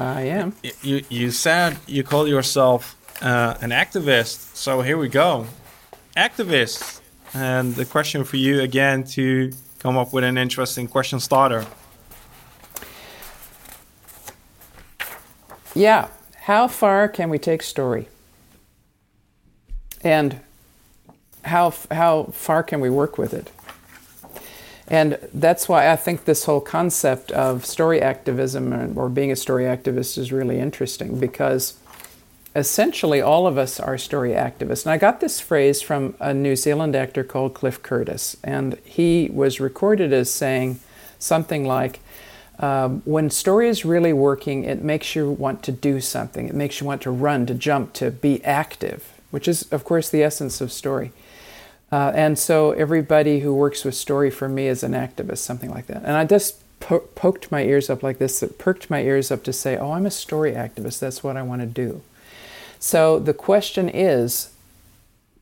I 0.00 0.22
am. 0.22 0.54
You 0.82 1.04
you 1.10 1.30
said 1.30 1.76
you 1.86 2.02
call 2.02 2.26
yourself 2.26 2.96
uh, 3.22 3.56
an 3.60 3.70
activist, 3.70 4.56
so 4.56 4.80
here 4.80 4.96
we 4.96 5.08
go, 5.08 5.46
activist. 6.16 7.00
And 7.34 7.74
the 7.74 7.84
question 7.84 8.24
for 8.24 8.36
you 8.36 8.60
again 8.60 9.04
to 9.14 9.52
come 9.78 9.96
up 9.96 10.12
with 10.12 10.24
an 10.24 10.38
interesting 10.38 10.88
question 10.88 11.20
starter. 11.20 11.66
Yeah. 15.74 16.08
How 16.34 16.66
far 16.66 17.06
can 17.08 17.30
we 17.30 17.38
take 17.38 17.62
story? 17.62 18.08
And 20.02 20.40
how 21.44 21.74
how 21.90 22.24
far 22.32 22.62
can 22.62 22.80
we 22.80 22.90
work 22.90 23.18
with 23.18 23.34
it? 23.34 23.50
And 24.90 25.18
that's 25.32 25.68
why 25.68 25.88
I 25.88 25.96
think 25.96 26.24
this 26.24 26.44
whole 26.44 26.60
concept 26.60 27.30
of 27.30 27.64
story 27.64 28.02
activism 28.02 28.72
and- 28.72 28.98
or 28.98 29.08
being 29.08 29.30
a 29.30 29.36
story 29.36 29.64
activist 29.64 30.18
is 30.18 30.32
really 30.32 30.58
interesting 30.58 31.20
because 31.20 31.74
essentially 32.56 33.20
all 33.20 33.46
of 33.46 33.56
us 33.56 33.78
are 33.78 33.96
story 33.96 34.32
activists. 34.32 34.84
And 34.84 34.92
I 34.92 34.98
got 34.98 35.20
this 35.20 35.38
phrase 35.38 35.80
from 35.80 36.14
a 36.18 36.34
New 36.34 36.56
Zealand 36.56 36.96
actor 36.96 37.22
called 37.22 37.54
Cliff 37.54 37.80
Curtis, 37.82 38.36
and 38.42 38.76
he 38.84 39.30
was 39.32 39.60
recorded 39.60 40.12
as 40.12 40.28
saying 40.28 40.80
something 41.20 41.64
like, 41.64 42.00
um, 42.58 43.02
when 43.04 43.30
story 43.30 43.68
is 43.68 43.84
really 43.84 44.12
working, 44.12 44.64
it 44.64 44.82
makes 44.82 45.14
you 45.14 45.30
want 45.30 45.62
to 45.62 45.72
do 45.72 46.00
something. 46.00 46.48
It 46.48 46.54
makes 46.54 46.80
you 46.80 46.86
want 46.86 47.02
to 47.02 47.10
run, 47.12 47.46
to 47.46 47.54
jump, 47.54 47.92
to 47.94 48.10
be 48.10 48.44
active, 48.44 49.04
which 49.30 49.46
is, 49.46 49.62
of 49.70 49.84
course, 49.84 50.10
the 50.10 50.24
essence 50.24 50.60
of 50.60 50.72
story. 50.72 51.12
Uh, 51.92 52.12
and 52.14 52.38
so 52.38 52.70
everybody 52.72 53.40
who 53.40 53.54
works 53.54 53.84
with 53.84 53.94
story 53.94 54.30
for 54.30 54.48
me 54.48 54.68
is 54.68 54.82
an 54.82 54.92
activist, 54.92 55.38
something 55.38 55.70
like 55.70 55.86
that. 55.86 56.02
And 56.04 56.12
I 56.12 56.24
just 56.24 56.56
po- 56.78 57.08
poked 57.14 57.50
my 57.50 57.62
ears 57.62 57.90
up 57.90 58.02
like 58.02 58.18
this, 58.18 58.42
it 58.42 58.58
perked 58.58 58.90
my 58.90 59.02
ears 59.02 59.30
up 59.30 59.42
to 59.44 59.52
say, 59.52 59.76
oh, 59.76 59.92
I'm 59.92 60.06
a 60.06 60.10
story 60.10 60.52
activist. 60.52 61.00
That's 61.00 61.22
what 61.24 61.36
I 61.36 61.42
want 61.42 61.62
to 61.62 61.66
do. 61.66 62.02
So 62.78 63.18
the 63.18 63.34
question 63.34 63.88
is, 63.88 64.52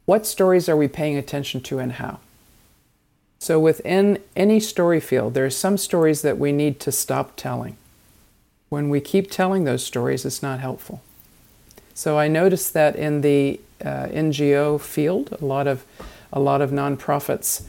what 0.07 0.27
stories 0.27 0.69
are 0.69 0.77
we 0.77 0.89
paying 0.89 1.17
attention 1.17 1.61
to 1.63 1.79
and 1.79 1.93
how? 1.93 2.19
So 3.39 3.61
within 3.61 4.19
any 4.35 4.59
story 4.59 5.01
field, 5.01 5.35
there 5.35 5.45
are 5.45 5.51
some 5.51 5.77
stories 5.77 6.23
that 6.23 6.39
we 6.39 6.51
need 6.51 6.81
to 6.81 6.91
stop 6.91 7.37
telling. 7.37 7.77
When 8.69 8.89
we 8.89 9.01
keep 9.01 9.31
telling 9.31 9.65
those 9.65 9.85
stories, 9.85 10.25
it's 10.25 10.43
not 10.43 10.61
helpful. 10.61 11.03
So 11.95 12.19
I 12.19 12.27
noticed 12.27 12.75
that 12.75 12.97
in 12.97 13.21
the 13.21 13.61
uh, 13.85 14.07
NGO 14.07 14.81
field, 14.81 15.37
a 15.41 15.45
lot 15.45 15.67
of 15.67 15.85
a 16.33 16.41
lot 16.41 16.61
of 16.61 16.71
nonprofits, 16.71 17.63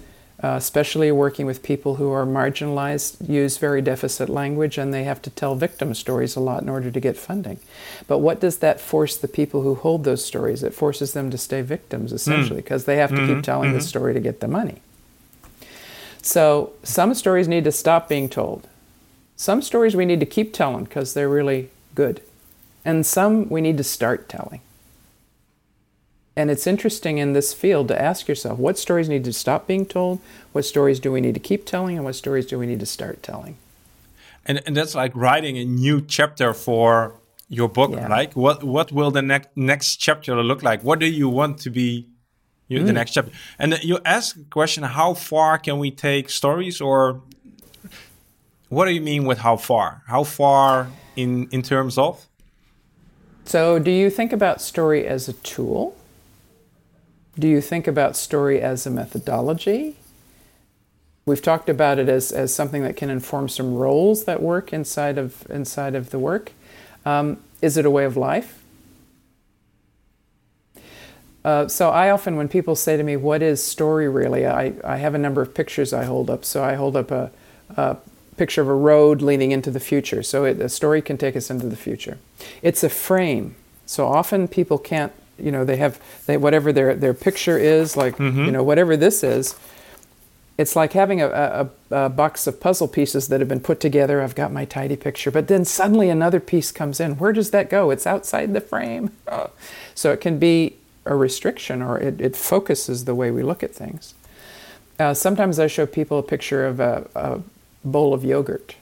uh, 0.44 0.56
especially 0.58 1.12
working 1.12 1.46
with 1.46 1.64
people 1.64 1.96
who 1.96 2.12
are 2.12 2.26
marginalized, 2.26 3.28
use 3.28 3.58
very 3.58 3.82
deficit 3.82 4.30
language, 4.30 4.78
and 4.78 4.94
they 4.94 5.04
have 5.04 5.22
to 5.22 5.30
tell 5.30 5.56
victim 5.56 5.94
stories 5.94 6.36
a 6.36 6.40
lot 6.40 6.62
in 6.62 6.70
order 6.70 6.90
to 6.92 7.00
get 7.00 7.18
funding. 7.18 7.60
But 8.08 8.20
what 8.20 8.40
does 8.40 8.60
that 8.60 8.80
force 8.80 9.18
the 9.18 9.28
people 9.28 9.62
who 9.62 9.76
hold 9.76 10.04
those 10.04 10.24
stories? 10.24 10.64
It 10.64 10.74
forces 10.74 11.14
them 11.14 11.30
to 11.32 11.38
stay 11.38 11.62
victims 11.62 12.14
essentially 12.14 12.62
because 12.62 12.84
mm. 12.84 12.88
they 12.88 12.98
have 12.98 13.10
to 13.10 13.18
mm-hmm. 13.18 13.36
keep 13.36 13.44
telling 13.44 13.70
mm-hmm. 13.70 13.80
the 13.80 13.84
story 13.84 14.14
to 14.14 14.20
get 14.20 14.40
the 14.40 14.48
money. 14.48 14.82
So 16.22 16.74
some 16.84 17.14
stories 17.14 17.48
need 17.48 17.64
to 17.64 17.72
stop 17.72 18.10
being 18.10 18.30
told. 18.30 18.68
Some 19.36 19.62
stories 19.62 19.96
we 19.96 20.06
need 20.06 20.20
to 20.20 20.26
keep 20.26 20.54
telling 20.54 20.84
because 20.84 21.14
they're 21.14 21.30
really 21.30 21.70
good. 21.96 22.22
And 22.84 23.06
some 23.06 23.48
we 23.50 23.62
need 23.62 23.78
to 23.78 23.84
start 23.84 24.28
telling. 24.28 24.62
And 26.40 26.50
it's 26.50 26.66
interesting 26.66 27.18
in 27.18 27.34
this 27.34 27.54
field 27.54 27.90
to 27.90 28.02
ask 28.02 28.30
yourself 28.30 28.58
what 28.58 28.78
stories 28.78 29.10
need 29.10 29.26
to 29.26 29.34
stop 29.34 29.68
being 29.68 29.86
told, 29.86 30.22
what 30.54 30.64
stories 30.64 31.02
do 31.02 31.12
we 31.12 31.20
need 31.20 31.34
to 31.34 31.40
keep 31.42 31.66
telling, 31.66 31.98
and 31.98 32.06
what 32.06 32.16
stories 32.16 32.46
do 32.46 32.58
we 32.58 32.66
need 32.66 32.80
to 32.80 32.86
start 32.86 33.22
telling. 33.22 33.58
And, 34.46 34.62
and 34.66 34.74
that's 34.78 34.96
like 34.96 35.14
writing 35.14 35.58
a 35.58 35.66
new 35.66 36.00
chapter 36.00 36.54
for 36.54 37.20
your 37.50 37.68
book, 37.68 37.92
yeah. 37.92 38.08
right? 38.08 38.34
What 38.38 38.64
what 38.64 38.90
will 38.94 39.12
the 39.12 39.22
next 39.22 39.50
next 39.58 39.98
chapter 39.98 40.42
look 40.42 40.64
like? 40.64 40.82
What 40.82 41.00
do 41.00 41.08
you 41.08 41.28
want 41.28 41.60
to 41.64 41.70
be 41.70 42.08
you, 42.70 42.80
mm. 42.80 42.86
the 42.86 42.94
next 42.94 43.12
chapter? 43.12 43.34
And 43.58 43.78
you 43.84 44.00
ask 44.06 44.38
a 44.38 44.46
question: 44.46 44.84
How 44.84 45.16
far 45.16 45.58
can 45.58 45.78
we 45.78 45.92
take 45.92 46.30
stories, 46.30 46.80
or 46.80 47.22
what 48.70 48.86
do 48.86 48.92
you 48.92 49.02
mean 49.02 49.26
with 49.26 49.40
how 49.40 49.58
far? 49.58 50.04
How 50.08 50.24
far 50.24 50.88
in 51.18 51.50
in 51.52 51.64
terms 51.64 51.98
of? 51.98 52.26
So, 53.44 53.78
do 53.78 53.92
you 53.92 54.10
think 54.10 54.32
about 54.32 54.62
story 54.62 55.06
as 55.06 55.28
a 55.28 55.34
tool? 55.34 55.99
Do 57.40 57.48
you 57.48 57.62
think 57.62 57.88
about 57.88 58.18
story 58.18 58.60
as 58.60 58.86
a 58.86 58.92
methodology? 58.92 59.96
We've 61.26 61.42
talked 61.42 61.70
about 61.70 61.98
it 61.98 62.10
as, 62.10 62.34
as 62.34 62.54
something 62.54 62.84
that 62.84 62.98
can 62.98 63.10
inform 63.10 63.48
some 63.48 63.76
roles 63.76 64.26
that 64.26 64.42
work 64.42 64.74
inside 64.74 65.18
of, 65.18 65.50
inside 65.50 65.96
of 65.96 66.10
the 66.10 66.20
work. 66.20 66.52
Um, 67.06 67.38
is 67.62 67.78
it 67.78 67.86
a 67.86 67.90
way 67.90 68.04
of 68.04 68.18
life? 68.18 68.62
Uh, 71.46 71.70
so 71.70 71.90
I 71.90 72.10
often, 72.10 72.36
when 72.36 72.50
people 72.50 72.76
say 72.76 72.98
to 72.98 73.04
me, 73.04 73.16
"What 73.16 73.42
is 73.42 73.64
story 73.64 74.10
really?" 74.10 74.46
I, 74.46 74.74
I 74.84 74.98
have 74.98 75.16
a 75.16 75.18
number 75.18 75.42
of 75.42 75.54
pictures 75.54 75.94
I 75.94 76.04
hold 76.04 76.30
up. 76.30 76.44
So 76.44 76.62
I 76.62 76.74
hold 76.74 76.98
up 76.98 77.12
a, 77.12 77.32
a 77.78 77.96
picture 78.36 78.62
of 78.62 78.68
a 78.68 78.74
road 78.74 79.22
leading 79.22 79.52
into 79.52 79.72
the 79.72 79.80
future. 79.80 80.22
So 80.22 80.44
it, 80.44 80.60
a 80.60 80.68
story 80.68 81.02
can 81.02 81.18
take 81.18 81.38
us 81.38 81.50
into 81.50 81.68
the 81.68 81.78
future. 81.78 82.18
It's 82.62 82.84
a 82.84 82.90
frame. 82.90 83.56
So 83.86 84.06
often 84.06 84.50
people 84.50 84.78
can't 84.78 85.14
you 85.42 85.52
know 85.52 85.66
they 85.66 85.78
have 85.78 86.00
they 86.26 86.38
whatever 86.38 86.72
their 86.72 86.96
their 86.96 87.14
picture 87.14 87.58
is 87.58 87.98
like 87.98 88.18
mm-hmm. 88.18 88.46
you 88.46 88.52
know 88.52 88.64
whatever 88.64 88.96
this 88.98 89.24
is 89.24 89.56
it's 90.60 90.76
like 90.76 90.92
having 90.92 91.22
a, 91.22 91.30
a, 91.30 91.70
a, 91.96 92.10
box 92.10 92.46
of 92.46 92.60
puzzle 92.60 92.90
pieces 92.90 93.30
that 93.30 93.40
have 93.40 93.48
been 93.48 93.62
put 93.62 93.80
together. 93.80 94.22
I've 94.22 94.36
got 94.36 94.52
my 94.52 94.66
tidy 94.66 94.98
picture. 94.98 95.32
But 95.32 95.48
then 95.48 95.64
suddenly 95.64 96.10
another 96.10 96.42
piece 96.42 96.70
comes 96.70 97.00
in. 97.00 97.18
Where 97.18 97.32
does 97.32 97.52
that 97.52 97.70
go? 97.70 97.92
It's 97.92 98.06
outside 98.06 98.54
the 98.54 98.62
frame. 98.62 99.12
Oh. 99.32 99.52
so 99.96 100.12
it 100.12 100.22
can 100.22 100.40
be 100.40 100.76
a 101.06 101.16
restriction 101.16 101.82
or 101.82 102.00
it, 102.00 102.20
it 102.20 102.36
focuses 102.36 103.06
the 103.06 103.14
way 103.14 103.32
we 103.32 103.44
look 103.44 103.64
at 103.64 103.74
things. 103.74 104.16
Uh, 104.98 105.14
sometimes 105.14 105.60
i 105.60 105.68
show 105.68 105.86
people 105.86 106.20
a 106.20 106.24
picture 106.24 106.66
of 106.66 106.80
a, 106.80 107.08
a 107.16 107.42
bowl 107.86 108.14
of 108.14 108.26
yogurt 108.26 108.76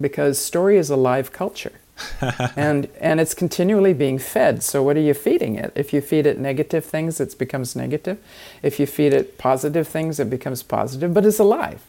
because 0.00 0.38
story 0.38 0.78
is 0.78 0.88
a 0.88 0.96
live 0.96 1.32
culture 1.32 1.72
and 2.56 2.88
and 3.00 3.20
it's 3.20 3.34
continually 3.34 3.92
being 3.92 4.18
fed. 4.18 4.62
So 4.62 4.82
what 4.82 4.96
are 4.96 5.00
you 5.00 5.14
feeding 5.14 5.56
it? 5.56 5.72
If 5.74 5.92
you 5.92 6.00
feed 6.00 6.26
it 6.26 6.38
negative 6.38 6.84
things, 6.84 7.20
it 7.20 7.36
becomes 7.38 7.76
negative. 7.76 8.18
If 8.62 8.80
you 8.80 8.86
feed 8.86 9.12
it 9.12 9.38
positive 9.38 9.86
things, 9.86 10.18
it 10.18 10.30
becomes 10.30 10.62
positive. 10.62 11.12
But 11.14 11.26
it's 11.26 11.38
alive. 11.38 11.82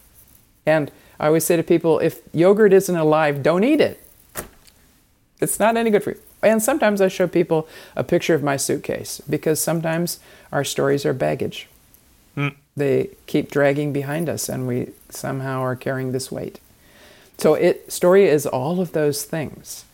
And 0.66 0.92
I 1.20 1.28
always 1.28 1.46
say 1.46 1.56
to 1.56 1.64
people, 1.64 2.00
if 2.00 2.22
yogurt 2.34 2.74
isn't 2.74 2.96
alive, 2.96 3.44
don't 3.44 3.64
eat 3.64 3.82
it. 3.82 4.00
It's 5.40 5.60
not 5.60 5.78
any 5.78 5.90
good 5.90 6.04
for 6.04 6.12
you. 6.12 6.20
And 6.42 6.62
sometimes 6.62 7.02
I 7.02 7.08
show 7.08 7.28
people 7.28 7.68
a 7.96 8.04
picture 8.04 8.34
of 8.34 8.44
my 8.44 8.58
suitcase 8.58 9.22
because 9.30 9.62
sometimes 9.62 10.20
our 10.52 10.64
stories 10.64 11.06
are 11.06 11.14
baggage. 11.14 11.68
Mm. 12.36 12.56
They 12.76 13.10
keep 13.28 13.52
dragging 13.52 13.94
behind 13.94 14.28
us, 14.28 14.50
and 14.50 14.68
we 14.68 14.92
somehow 15.10 15.62
are 15.62 15.76
carrying 15.76 16.12
this 16.12 16.32
weight. 16.32 16.60
So 17.38 17.54
it 17.54 17.92
story 17.92 18.26
is 18.26 18.46
all 18.46 18.82
of 18.82 18.94
those 18.94 19.24
things. 19.24 19.86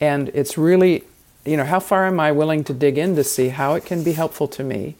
And 0.00 0.28
it's 0.30 0.58
really, 0.58 1.04
you 1.44 1.56
know, 1.56 1.64
how 1.64 1.80
far 1.80 2.06
am 2.06 2.20
I 2.20 2.32
willing 2.32 2.64
to 2.64 2.74
dig 2.74 2.98
in 2.98 3.16
to 3.16 3.24
see 3.24 3.48
how 3.48 3.74
it 3.74 3.84
can 3.84 4.02
be 4.02 4.12
helpful 4.12 4.48
to 4.48 4.62
me 4.62 4.96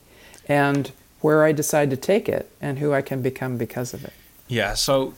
and 0.48 0.90
where 1.20 1.44
I 1.44 1.52
decide 1.52 1.90
to 1.90 1.96
take 1.96 2.28
it 2.28 2.50
and 2.60 2.78
who 2.78 2.92
I 2.92 3.02
can 3.02 3.22
become 3.22 3.56
because 3.56 3.92
of 3.92 4.04
it. 4.04 4.12
Yeah. 4.48 4.74
So 4.74 5.14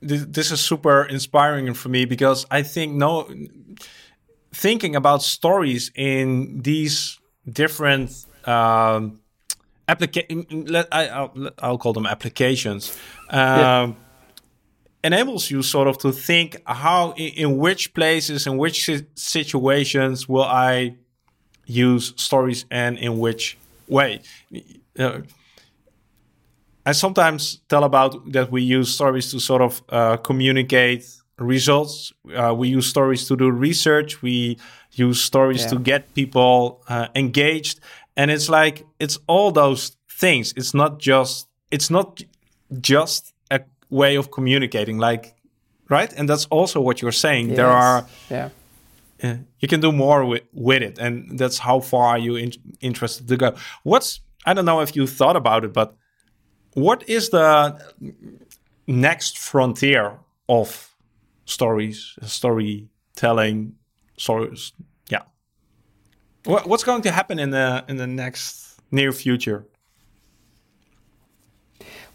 this 0.00 0.50
is 0.50 0.60
super 0.60 1.04
inspiring 1.04 1.72
for 1.74 1.88
me 1.88 2.04
because 2.04 2.46
I 2.50 2.62
think 2.62 2.94
no 2.94 3.28
thinking 4.52 4.96
about 4.96 5.22
stories 5.22 5.92
in 5.94 6.60
these 6.62 7.18
different 7.50 8.10
um, 8.44 9.20
application 9.88 10.66
I, 10.90 11.28
will 11.62 11.78
call 11.78 11.92
them 11.92 12.06
applications 12.06 12.96
um, 13.30 13.38
yeah 13.38 13.92
enables 15.04 15.50
you 15.50 15.62
sort 15.62 15.88
of 15.88 15.98
to 15.98 16.12
think 16.12 16.60
how 16.66 17.12
in 17.16 17.58
which 17.58 17.92
places 17.94 18.46
in 18.46 18.56
which 18.56 18.90
situations 19.14 20.28
will 20.28 20.44
i 20.44 20.94
use 21.66 22.12
stories 22.16 22.64
and 22.70 22.98
in 22.98 23.18
which 23.18 23.56
way? 23.88 24.20
Uh, 24.98 25.20
i 26.84 26.92
sometimes 26.92 27.60
tell 27.68 27.84
about 27.84 28.32
that 28.32 28.50
we 28.50 28.62
use 28.62 28.92
stories 28.92 29.30
to 29.30 29.40
sort 29.40 29.62
of 29.62 29.82
uh, 29.88 30.16
communicate 30.18 31.04
results. 31.38 32.12
Uh, 32.34 32.54
we 32.56 32.68
use 32.68 32.86
stories 32.86 33.26
to 33.28 33.36
do 33.36 33.50
research. 33.50 34.22
We 34.22 34.58
use 34.92 35.20
stories 35.20 35.62
yeah. 35.62 35.68
to 35.68 35.78
get 35.78 36.14
people 36.14 36.82
uh, 36.88 37.08
engaged. 37.14 37.80
And 38.16 38.30
it's 38.30 38.48
like 38.48 38.86
it's 38.98 39.18
all 39.26 39.50
those 39.50 39.96
things. 40.10 40.52
It's 40.56 40.74
not 40.74 40.98
just 40.98 41.48
it's 41.70 41.90
not 41.90 42.22
just 42.80 43.31
way 43.92 44.16
of 44.16 44.30
communicating 44.30 44.98
like 44.98 45.34
right? 45.88 46.12
And 46.16 46.28
that's 46.28 46.46
also 46.46 46.80
what 46.80 47.02
you're 47.02 47.20
saying. 47.26 47.48
Yes. 47.48 47.56
there 47.56 47.68
are 47.68 48.06
yeah. 48.30 48.48
uh, 49.22 49.36
you 49.60 49.68
can 49.68 49.80
do 49.80 49.92
more 49.92 50.24
with, 50.24 50.42
with 50.52 50.82
it 50.82 50.98
and 50.98 51.38
that's 51.38 51.58
how 51.58 51.80
far 51.80 52.18
you 52.18 52.36
in, 52.36 52.52
interested 52.80 53.28
to 53.28 53.36
go. 53.36 53.54
What's 53.84 54.20
i 54.44 54.54
don't 54.54 54.64
know 54.64 54.80
if 54.80 54.96
you 54.96 55.06
thought 55.06 55.36
about 55.36 55.64
it 55.64 55.72
but 55.72 55.94
what 56.74 57.08
is 57.08 57.30
the 57.30 57.48
next 58.86 59.38
frontier 59.38 60.18
of 60.48 60.68
stories 61.44 62.18
storytelling 62.22 63.74
stories 64.16 64.72
yeah. 65.08 65.22
What, 66.44 66.66
what's 66.66 66.84
going 66.84 67.02
to 67.02 67.12
happen 67.12 67.38
in 67.38 67.50
the 67.50 67.84
in 67.88 67.96
the 67.96 68.06
next 68.06 68.80
near 68.90 69.12
future 69.12 69.66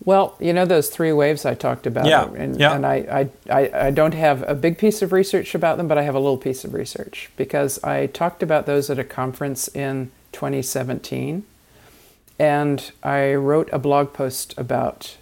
well, 0.07 0.37
you 0.39 0.53
know 0.53 0.63
those 0.63 0.87
three 0.87 1.11
waves 1.11 1.45
I 1.45 1.53
talked 1.53 1.85
about, 1.85 2.05
yeah, 2.05 2.29
and, 2.33 2.57
yeah. 2.57 2.73
and 2.73 2.85
I, 2.85 3.29
I, 3.51 3.87
I 3.87 3.91
don't 3.91 4.13
have 4.13 4.41
a 4.47 4.55
big 4.55 4.77
piece 4.77 5.01
of 5.01 5.11
research 5.11 5.53
about 5.53 5.75
them, 5.75 5.89
but 5.89 5.97
I 5.97 6.03
have 6.03 6.15
a 6.15 6.19
little 6.19 6.37
piece 6.37 6.63
of 6.63 6.73
research 6.73 7.29
because 7.35 7.83
I 7.83 8.07
talked 8.07 8.41
about 8.41 8.65
those 8.65 8.89
at 8.89 8.99
a 8.99 9.03
conference 9.03 9.67
in 9.67 10.11
2017, 10.31 11.43
and 12.39 12.91
I 13.03 13.33
wrote 13.33 13.67
a 13.73 13.79
blog 13.79 14.13
post 14.13 14.57
about 14.57 15.17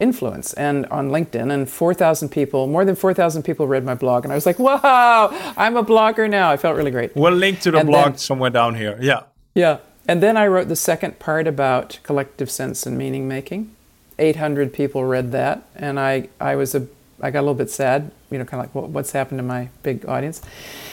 influence 0.00 0.54
and 0.54 0.86
on 0.86 1.10
LinkedIn, 1.10 1.52
and 1.52 1.68
4,000 1.68 2.30
people, 2.30 2.66
more 2.66 2.86
than 2.86 2.96
4,000 2.96 3.42
people 3.42 3.66
read 3.66 3.84
my 3.84 3.94
blog, 3.94 4.24
and 4.24 4.32
I 4.32 4.34
was 4.34 4.46
like, 4.46 4.58
wow, 4.58 5.28
I'm 5.58 5.76
a 5.76 5.84
blogger 5.84 6.28
now. 6.30 6.50
I 6.50 6.56
felt 6.56 6.78
really 6.78 6.90
great. 6.90 7.14
We'll 7.14 7.34
link 7.34 7.60
to 7.60 7.70
the 7.70 7.80
and 7.80 7.88
blog 7.88 8.12
then, 8.12 8.16
somewhere 8.16 8.48
down 8.48 8.76
here. 8.76 8.96
Yeah. 8.98 9.24
Yeah. 9.54 9.80
And 10.08 10.22
then 10.22 10.38
I 10.38 10.46
wrote 10.46 10.68
the 10.68 10.76
second 10.76 11.18
part 11.18 11.46
about 11.46 11.98
collective 12.02 12.50
sense 12.50 12.86
and 12.86 12.96
meaning 12.96 13.28
making. 13.28 13.73
800 14.18 14.72
people 14.72 15.04
read 15.04 15.32
that, 15.32 15.66
and 15.74 15.98
I, 15.98 16.28
I 16.40 16.56
was 16.56 16.74
a 16.74 16.86
I 17.20 17.30
got 17.30 17.40
a 17.40 17.42
little 17.42 17.54
bit 17.54 17.70
sad, 17.70 18.10
you 18.30 18.38
know, 18.38 18.44
kind 18.44 18.64
of 18.64 18.74
like 18.74 18.90
what's 18.90 19.12
happened 19.12 19.38
to 19.38 19.42
my 19.42 19.70
big 19.82 20.06
audience. 20.06 20.42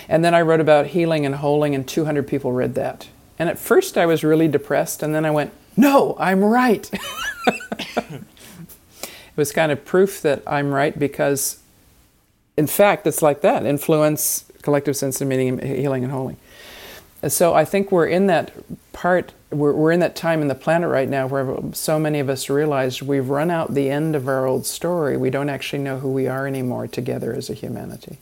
And 0.07 0.23
then 0.23 0.33
I 0.33 0.41
wrote 0.41 0.59
about 0.59 0.87
healing 0.87 1.25
and 1.25 1.35
wholing, 1.35 1.75
and 1.75 1.87
200 1.87 2.27
people 2.27 2.51
read 2.53 2.75
that. 2.75 3.09
And 3.39 3.49
at 3.49 3.59
first 3.59 3.97
I 3.97 4.05
was 4.05 4.23
really 4.23 4.47
depressed, 4.47 5.03
and 5.03 5.15
then 5.15 5.25
I 5.25 5.31
went, 5.31 5.51
no, 5.75 6.15
I'm 6.19 6.43
right. 6.43 6.89
it 7.97 8.23
was 9.35 9.51
kind 9.51 9.71
of 9.71 9.83
proof 9.83 10.21
that 10.21 10.43
I'm 10.45 10.71
right 10.73 10.97
because, 10.97 11.59
in 12.55 12.67
fact, 12.67 13.07
it's 13.07 13.21
like 13.21 13.41
that 13.41 13.65
influence, 13.65 14.45
collective 14.61 14.95
sense 14.95 15.19
of 15.21 15.27
meaning, 15.27 15.59
healing, 15.59 16.03
and 16.03 16.13
wholing. 16.13 16.37
So 17.27 17.53
I 17.53 17.65
think 17.65 17.91
we're 17.91 18.07
in 18.07 18.27
that 18.27 18.51
part 18.93 19.33
we're, 19.51 19.73
we're 19.73 19.91
in 19.91 19.99
that 19.99 20.15
time 20.15 20.41
in 20.41 20.47
the 20.47 20.55
planet 20.55 20.89
right 20.89 21.09
now 21.09 21.27
where 21.27 21.57
so 21.73 21.99
many 21.99 22.19
of 22.19 22.29
us 22.29 22.49
realize 22.49 23.03
we've 23.03 23.29
run 23.29 23.51
out 23.51 23.73
the 23.73 23.89
end 23.89 24.15
of 24.15 24.27
our 24.27 24.45
old 24.45 24.65
story. 24.65 25.17
We 25.17 25.29
don't 25.29 25.49
actually 25.49 25.83
know 25.83 25.99
who 25.99 26.11
we 26.11 26.27
are 26.27 26.47
anymore 26.47 26.87
together 26.87 27.33
as 27.33 27.49
a 27.49 27.53
humanity. 27.53 28.17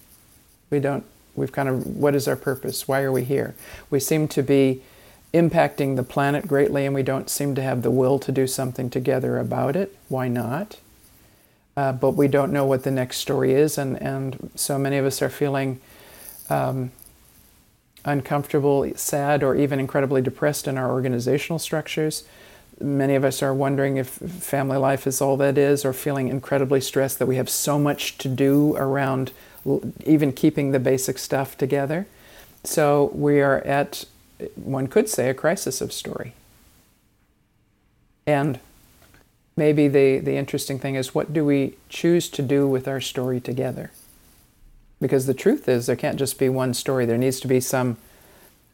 We 0.69 0.79
don't, 0.79 1.05
we've 1.35 1.51
kind 1.51 1.69
of, 1.69 1.85
what 1.85 2.15
is 2.15 2.27
our 2.27 2.35
purpose? 2.35 2.87
Why 2.87 3.01
are 3.01 3.11
we 3.11 3.23
here? 3.23 3.55
We 3.89 3.99
seem 3.99 4.27
to 4.29 4.43
be 4.43 4.81
impacting 5.33 5.95
the 5.95 6.03
planet 6.03 6.47
greatly 6.47 6.85
and 6.85 6.95
we 6.95 7.03
don't 7.03 7.29
seem 7.29 7.53
to 7.55 7.61
have 7.61 7.83
the 7.83 7.91
will 7.91 8.17
to 8.19 8.31
do 8.31 8.47
something 8.47 8.89
together 8.89 9.37
about 9.37 9.75
it. 9.75 9.95
Why 10.07 10.27
not? 10.27 10.77
Uh, 11.77 11.93
but 11.93 12.11
we 12.11 12.27
don't 12.27 12.51
know 12.51 12.65
what 12.65 12.83
the 12.83 12.91
next 12.91 13.19
story 13.19 13.53
is, 13.53 13.77
and, 13.77 14.01
and 14.01 14.49
so 14.55 14.77
many 14.77 14.97
of 14.97 15.05
us 15.05 15.21
are 15.21 15.29
feeling 15.29 15.79
um, 16.49 16.91
uncomfortable, 18.09 18.91
sad, 18.95 19.43
or 19.43 19.55
even 19.55 19.79
incredibly 19.79 20.21
depressed 20.21 20.67
in 20.67 20.77
our 20.77 20.91
organizational 20.91 21.59
structures. 21.59 22.23
Many 22.81 23.15
of 23.15 23.23
us 23.23 23.41
are 23.43 23.53
wondering 23.53 23.97
if 23.97 24.07
family 24.07 24.77
life 24.77 25.05
is 25.05 25.21
all 25.21 25.37
that 25.37 25.57
is, 25.57 25.85
or 25.85 25.93
feeling 25.93 26.27
incredibly 26.27 26.81
stressed 26.81 27.19
that 27.19 27.25
we 27.25 27.35
have 27.35 27.49
so 27.49 27.77
much 27.77 28.17
to 28.19 28.27
do 28.27 28.75
around 28.77 29.31
even 30.05 30.31
keeping 30.31 30.71
the 30.71 30.79
basic 30.79 31.17
stuff 31.17 31.57
together. 31.57 32.07
So 32.63 33.11
we 33.13 33.41
are 33.41 33.59
at, 33.59 34.05
one 34.55 34.87
could 34.87 35.09
say, 35.09 35.29
a 35.29 35.33
crisis 35.33 35.81
of 35.81 35.91
story. 35.91 36.33
And 38.25 38.59
maybe 39.55 39.87
the, 39.87 40.19
the 40.19 40.35
interesting 40.35 40.79
thing 40.79 40.95
is 40.95 41.15
what 41.15 41.33
do 41.33 41.43
we 41.45 41.75
choose 41.89 42.29
to 42.29 42.41
do 42.41 42.67
with 42.67 42.87
our 42.87 43.01
story 43.01 43.39
together? 43.39 43.91
Because 45.01 45.25
the 45.25 45.33
truth 45.33 45.69
is, 45.69 45.85
there 45.85 45.95
can't 45.95 46.17
just 46.17 46.37
be 46.37 46.49
one 46.49 46.73
story. 46.73 47.05
There 47.05 47.17
needs 47.17 47.39
to 47.41 47.47
be 47.47 47.59
some 47.59 47.97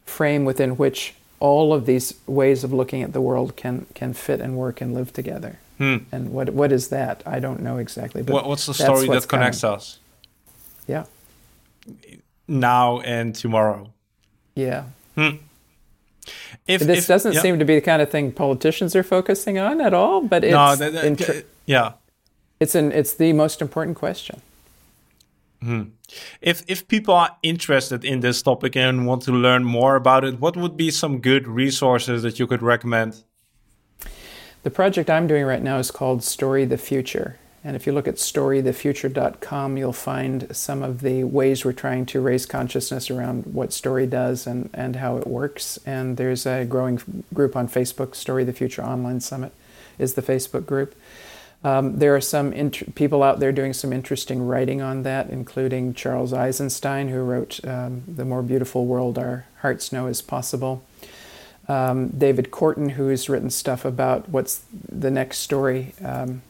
frame 0.04 0.44
within 0.44 0.76
which 0.76 1.14
all 1.38 1.72
of 1.72 1.86
these 1.86 2.14
ways 2.26 2.64
of 2.64 2.72
looking 2.72 3.02
at 3.02 3.12
the 3.12 3.20
world 3.20 3.56
can, 3.56 3.86
can 3.94 4.12
fit 4.12 4.40
and 4.40 4.56
work 4.56 4.80
and 4.80 4.94
live 4.94 5.12
together. 5.12 5.58
Hmm. 5.78 5.98
And 6.10 6.32
what 6.32 6.50
what 6.50 6.72
is 6.72 6.88
that? 6.88 7.22
I 7.26 7.38
don't 7.38 7.60
know 7.60 7.76
exactly. 7.76 8.22
But 8.22 8.32
what, 8.32 8.48
what's 8.48 8.66
the 8.66 8.74
story 8.74 9.08
what's 9.08 9.26
that 9.26 9.28
connects 9.28 9.60
coming. 9.60 9.76
us? 9.76 9.98
Yeah. 10.86 11.04
Now 12.48 13.00
and 13.00 13.34
tomorrow. 13.34 13.92
Yeah. 14.54 14.84
Hmm. 15.14 15.36
If, 16.66 16.80
this 16.80 17.00
if, 17.00 17.06
doesn't 17.06 17.34
yeah. 17.34 17.42
seem 17.42 17.58
to 17.58 17.64
be 17.64 17.76
the 17.76 17.80
kind 17.80 18.02
of 18.02 18.10
thing 18.10 18.32
politicians 18.32 18.96
are 18.96 19.02
focusing 19.02 19.58
on 19.58 19.80
at 19.80 19.94
all, 19.94 20.22
but 20.22 20.42
it's 20.42 20.52
no, 20.52 20.74
that, 20.74 20.92
that, 20.92 21.44
yeah, 21.66 21.92
it's 22.58 22.74
an 22.74 22.90
it's 22.90 23.14
the 23.14 23.32
most 23.32 23.62
important 23.62 23.96
question. 23.96 24.40
Hmm. 25.62 25.82
If 26.40 26.62
if 26.68 26.86
people 26.86 27.14
are 27.14 27.36
interested 27.42 28.04
in 28.04 28.20
this 28.20 28.42
topic 28.42 28.76
and 28.76 29.06
want 29.06 29.22
to 29.22 29.32
learn 29.32 29.64
more 29.64 29.96
about 29.96 30.24
it, 30.24 30.38
what 30.40 30.56
would 30.56 30.76
be 30.76 30.90
some 30.90 31.20
good 31.20 31.48
resources 31.48 32.22
that 32.22 32.38
you 32.38 32.46
could 32.46 32.62
recommend? 32.62 33.24
The 34.62 34.70
project 34.70 35.08
I'm 35.08 35.26
doing 35.26 35.44
right 35.44 35.62
now 35.62 35.78
is 35.78 35.90
called 35.90 36.22
Story 36.24 36.64
the 36.64 36.78
Future. 36.78 37.38
And 37.66 37.74
if 37.74 37.84
you 37.84 37.92
look 37.92 38.06
at 38.06 38.14
storythefuture.com, 38.14 39.76
you'll 39.76 39.92
find 39.92 40.54
some 40.54 40.84
of 40.84 41.00
the 41.00 41.24
ways 41.24 41.64
we're 41.64 41.72
trying 41.72 42.06
to 42.06 42.20
raise 42.20 42.46
consciousness 42.46 43.10
around 43.10 43.46
what 43.46 43.72
story 43.72 44.06
does 44.06 44.46
and, 44.46 44.70
and 44.72 44.96
how 44.96 45.16
it 45.16 45.26
works. 45.26 45.76
And 45.84 46.16
there's 46.16 46.46
a 46.46 46.64
growing 46.64 47.00
group 47.34 47.56
on 47.56 47.66
Facebook, 47.66 48.14
Story 48.14 48.44
the 48.44 48.52
Future 48.52 48.84
Online 48.84 49.18
Summit 49.18 49.52
is 49.98 50.14
the 50.14 50.22
Facebook 50.22 50.64
group. 50.64 50.94
Um, 51.66 51.98
there 51.98 52.14
are 52.14 52.20
some 52.20 52.52
int- 52.52 52.94
people 52.94 53.24
out 53.24 53.40
there 53.40 53.50
doing 53.50 53.72
some 53.72 53.92
interesting 53.92 54.46
writing 54.46 54.80
on 54.80 55.02
that, 55.02 55.30
including 55.30 55.94
Charles 55.94 56.32
Eisenstein, 56.32 57.08
who 57.08 57.18
wrote 57.18 57.58
um, 57.66 58.04
The 58.06 58.24
More 58.24 58.42
Beautiful 58.42 58.86
World 58.86 59.18
Our 59.18 59.46
Hearts 59.62 59.90
Know 59.90 60.06
Is 60.06 60.22
Possible. 60.22 60.84
Um, 61.66 62.10
David 62.10 62.52
Korten, 62.52 62.92
who's 62.92 63.28
written 63.28 63.50
stuff 63.50 63.84
about 63.84 64.28
what's 64.28 64.64
the 64.70 65.10
next 65.10 65.38
story. 65.38 65.92
Um, 66.04 66.42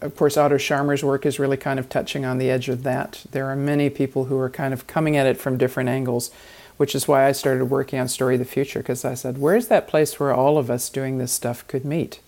of 0.00 0.16
course, 0.16 0.38
Otto 0.38 0.56
Scharmer's 0.56 1.04
work 1.04 1.26
is 1.26 1.38
really 1.38 1.58
kind 1.58 1.78
of 1.78 1.90
touching 1.90 2.24
on 2.24 2.38
the 2.38 2.48
edge 2.48 2.70
of 2.70 2.84
that. 2.84 3.26
There 3.32 3.50
are 3.50 3.56
many 3.56 3.90
people 3.90 4.24
who 4.24 4.38
are 4.38 4.48
kind 4.48 4.72
of 4.72 4.86
coming 4.86 5.14
at 5.14 5.26
it 5.26 5.36
from 5.36 5.58
different 5.58 5.90
angles, 5.90 6.30
which 6.78 6.94
is 6.94 7.06
why 7.06 7.26
I 7.26 7.32
started 7.32 7.66
working 7.66 7.98
on 7.98 8.08
Story 8.08 8.36
of 8.36 8.38
the 8.38 8.46
Future, 8.46 8.78
because 8.78 9.04
I 9.04 9.12
said, 9.12 9.36
where's 9.36 9.68
that 9.68 9.88
place 9.88 10.18
where 10.18 10.32
all 10.32 10.56
of 10.56 10.70
us 10.70 10.88
doing 10.88 11.18
this 11.18 11.32
stuff 11.32 11.66
could 11.66 11.84
meet? 11.84 12.20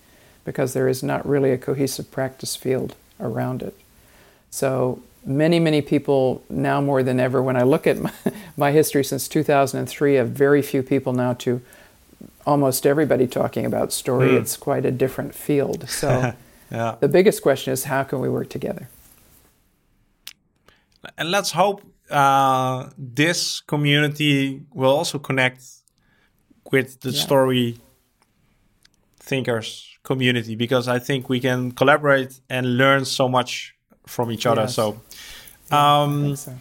Because 0.43 0.73
there 0.73 0.87
is 0.87 1.03
not 1.03 1.27
really 1.27 1.51
a 1.51 1.57
cohesive 1.57 2.11
practice 2.11 2.55
field 2.55 2.95
around 3.19 3.61
it. 3.61 3.75
So 4.49 5.01
many, 5.25 5.59
many 5.59 5.81
people 5.81 6.43
now 6.49 6.81
more 6.81 7.03
than 7.03 7.19
ever, 7.19 7.41
when 7.41 7.55
I 7.55 7.63
look 7.63 7.87
at 7.87 7.99
my, 8.05 8.11
my 8.57 8.71
history 8.71 9.03
since 9.03 9.27
2003, 9.27 10.15
have 10.15 10.29
very 10.29 10.61
few 10.61 10.83
people 10.83 11.13
now 11.13 11.33
to 11.33 11.61
almost 12.45 12.85
everybody 12.85 13.27
talking 13.27 13.65
about 13.65 13.93
story. 13.93 14.29
Mm. 14.29 14.41
It's 14.41 14.57
quite 14.57 14.85
a 14.85 14.91
different 14.91 15.35
field. 15.35 15.89
So 15.89 16.33
yeah. 16.71 16.95
the 16.99 17.07
biggest 17.07 17.41
question 17.41 17.73
is 17.73 17.85
how 17.85 18.03
can 18.03 18.19
we 18.19 18.29
work 18.29 18.49
together? 18.49 18.89
And 21.17 21.31
let's 21.31 21.51
hope 21.51 21.81
uh, 22.09 22.89
this 22.97 23.61
community 23.61 24.63
will 24.73 24.91
also 24.91 25.17
connect 25.17 25.63
with 26.71 27.01
the 27.01 27.11
yeah. 27.11 27.21
story 27.21 27.79
thinkers 29.21 29.87
community 30.03 30.55
because 30.55 30.87
I 30.87 30.99
think 30.99 31.29
we 31.29 31.39
can 31.39 31.71
collaborate 31.71 32.39
and 32.49 32.77
learn 32.77 33.05
so 33.05 33.29
much 33.29 33.75
from 34.07 34.31
each 34.31 34.45
other. 34.45 34.61
Yes. 34.61 34.75
So, 34.75 35.01
um, 35.69 36.35
so, 36.35 36.53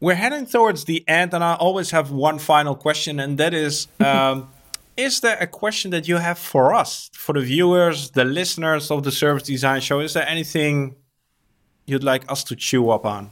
we're 0.00 0.14
heading 0.14 0.46
towards 0.46 0.84
the 0.84 1.06
end, 1.08 1.34
and 1.34 1.42
I 1.42 1.54
always 1.54 1.90
have 1.90 2.10
one 2.10 2.38
final 2.38 2.74
question, 2.74 3.20
and 3.20 3.38
that 3.38 3.54
is. 3.54 3.88
Um, 4.00 4.50
is 4.96 5.20
there 5.20 5.36
a 5.38 5.46
question 5.46 5.90
that 5.90 6.08
you 6.08 6.16
have 6.16 6.38
for 6.38 6.72
us, 6.72 7.10
for 7.12 7.34
the 7.34 7.42
viewers, 7.42 8.12
the 8.12 8.24
listeners 8.24 8.90
of 8.90 9.02
the 9.02 9.12
Service 9.12 9.42
Design 9.42 9.82
Show? 9.82 10.00
Is 10.00 10.14
there 10.14 10.26
anything 10.26 10.96
you'd 11.84 12.02
like 12.02 12.24
us 12.32 12.42
to 12.44 12.56
chew 12.56 12.88
up 12.88 13.04
on? 13.04 13.30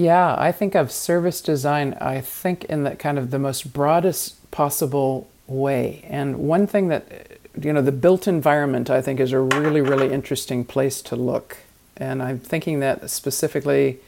Yeah, 0.00 0.34
I 0.38 0.50
think 0.50 0.74
of 0.74 0.90
service 0.90 1.42
design, 1.42 1.94
I 2.00 2.22
think 2.22 2.64
in 2.64 2.84
the 2.84 2.96
kind 2.96 3.18
of 3.18 3.30
the 3.30 3.38
most 3.38 3.74
broadest 3.74 4.50
possible 4.50 5.28
way. 5.46 6.02
And 6.08 6.38
one 6.38 6.66
thing 6.66 6.88
that, 6.88 7.38
you 7.60 7.70
know, 7.70 7.82
the 7.82 7.92
built 7.92 8.26
environment, 8.26 8.88
I 8.88 9.02
think, 9.02 9.20
is 9.20 9.32
a 9.32 9.40
really, 9.40 9.82
really 9.82 10.10
interesting 10.10 10.64
place 10.64 11.02
to 11.02 11.16
look. 11.16 11.58
And 11.98 12.22
I'm 12.22 12.38
thinking 12.38 12.80
that 12.80 13.10
specifically, 13.10 13.98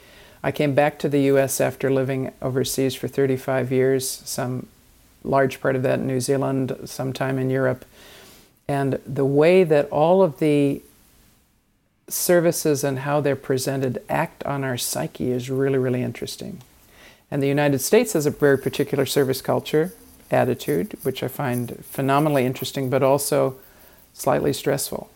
I 0.41 0.51
came 0.51 0.73
back 0.73 0.97
to 0.97 1.09
the 1.09 1.21
US 1.33 1.61
after 1.61 1.91
living 1.91 2.33
overseas 2.41 2.95
for 2.95 3.07
35 3.07 3.71
years, 3.71 4.09
some 4.09 4.65
large 5.23 5.61
part 5.61 5.75
of 5.75 5.83
that 5.83 5.99
in 5.99 6.07
New 6.07 6.21
Zealand, 6.21 6.75
some 6.85 7.13
time 7.13 7.37
in 7.37 7.51
Europe. 7.51 7.85
And 8.67 8.99
the 9.05 9.25
way 9.25 9.63
that 9.63 9.89
all 9.89 10.23
of 10.23 10.39
the 10.39 10.81
services 12.07 12.83
and 12.83 12.99
how 12.99 13.21
they're 13.21 13.35
presented 13.35 14.01
act 14.09 14.43
on 14.45 14.63
our 14.63 14.77
psyche 14.77 15.31
is 15.31 15.49
really, 15.49 15.77
really 15.77 16.01
interesting. 16.01 16.61
And 17.31 17.41
the 17.41 17.47
United 17.47 17.79
States 17.79 18.13
has 18.13 18.25
a 18.25 18.31
very 18.31 18.57
particular 18.57 19.05
service 19.05 19.41
culture 19.41 19.93
attitude, 20.29 20.97
which 21.03 21.23
I 21.23 21.27
find 21.27 21.83
phenomenally 21.85 22.45
interesting, 22.45 22.89
but 22.89 23.03
also 23.03 23.55
slightly 24.13 24.53
stressful 24.53 25.09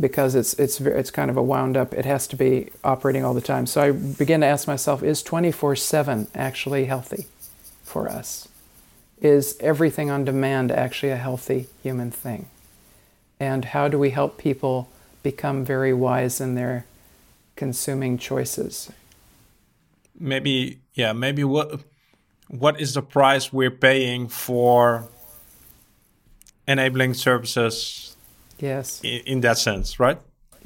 because 0.00 0.34
it's 0.34 0.54
it's 0.54 0.80
it's 0.80 1.10
kind 1.10 1.30
of 1.30 1.36
a 1.36 1.42
wound 1.42 1.76
up. 1.76 1.92
It 1.92 2.04
has 2.04 2.26
to 2.28 2.36
be 2.36 2.70
operating 2.82 3.24
all 3.24 3.34
the 3.34 3.40
time. 3.40 3.66
So 3.66 3.82
I 3.82 3.90
begin 3.92 4.40
to 4.40 4.46
ask 4.46 4.66
myself: 4.66 5.02
Is 5.02 5.22
twenty 5.22 5.52
four 5.52 5.76
seven 5.76 6.28
actually 6.34 6.86
healthy 6.86 7.26
for 7.84 8.08
us? 8.08 8.48
Is 9.20 9.56
everything 9.60 10.10
on 10.10 10.24
demand 10.24 10.72
actually 10.72 11.12
a 11.12 11.16
healthy 11.16 11.66
human 11.82 12.10
thing? 12.10 12.48
And 13.38 13.66
how 13.66 13.88
do 13.88 13.98
we 13.98 14.10
help 14.10 14.38
people? 14.38 14.88
Become 15.22 15.64
very 15.64 15.92
wise 15.92 16.40
in 16.40 16.54
their 16.54 16.84
consuming 17.56 18.18
choices. 18.18 18.90
Maybe, 20.18 20.80
yeah, 20.94 21.12
maybe 21.12 21.44
what 21.44 21.80
what 22.48 22.80
is 22.80 22.94
the 22.94 23.02
price 23.02 23.52
we're 23.52 23.70
paying 23.70 24.28
for 24.28 25.08
enabling 26.66 27.14
services? 27.14 28.16
Yes. 28.58 29.00
In, 29.02 29.20
in 29.26 29.40
that 29.40 29.58
sense, 29.58 30.00
right? 30.00 30.18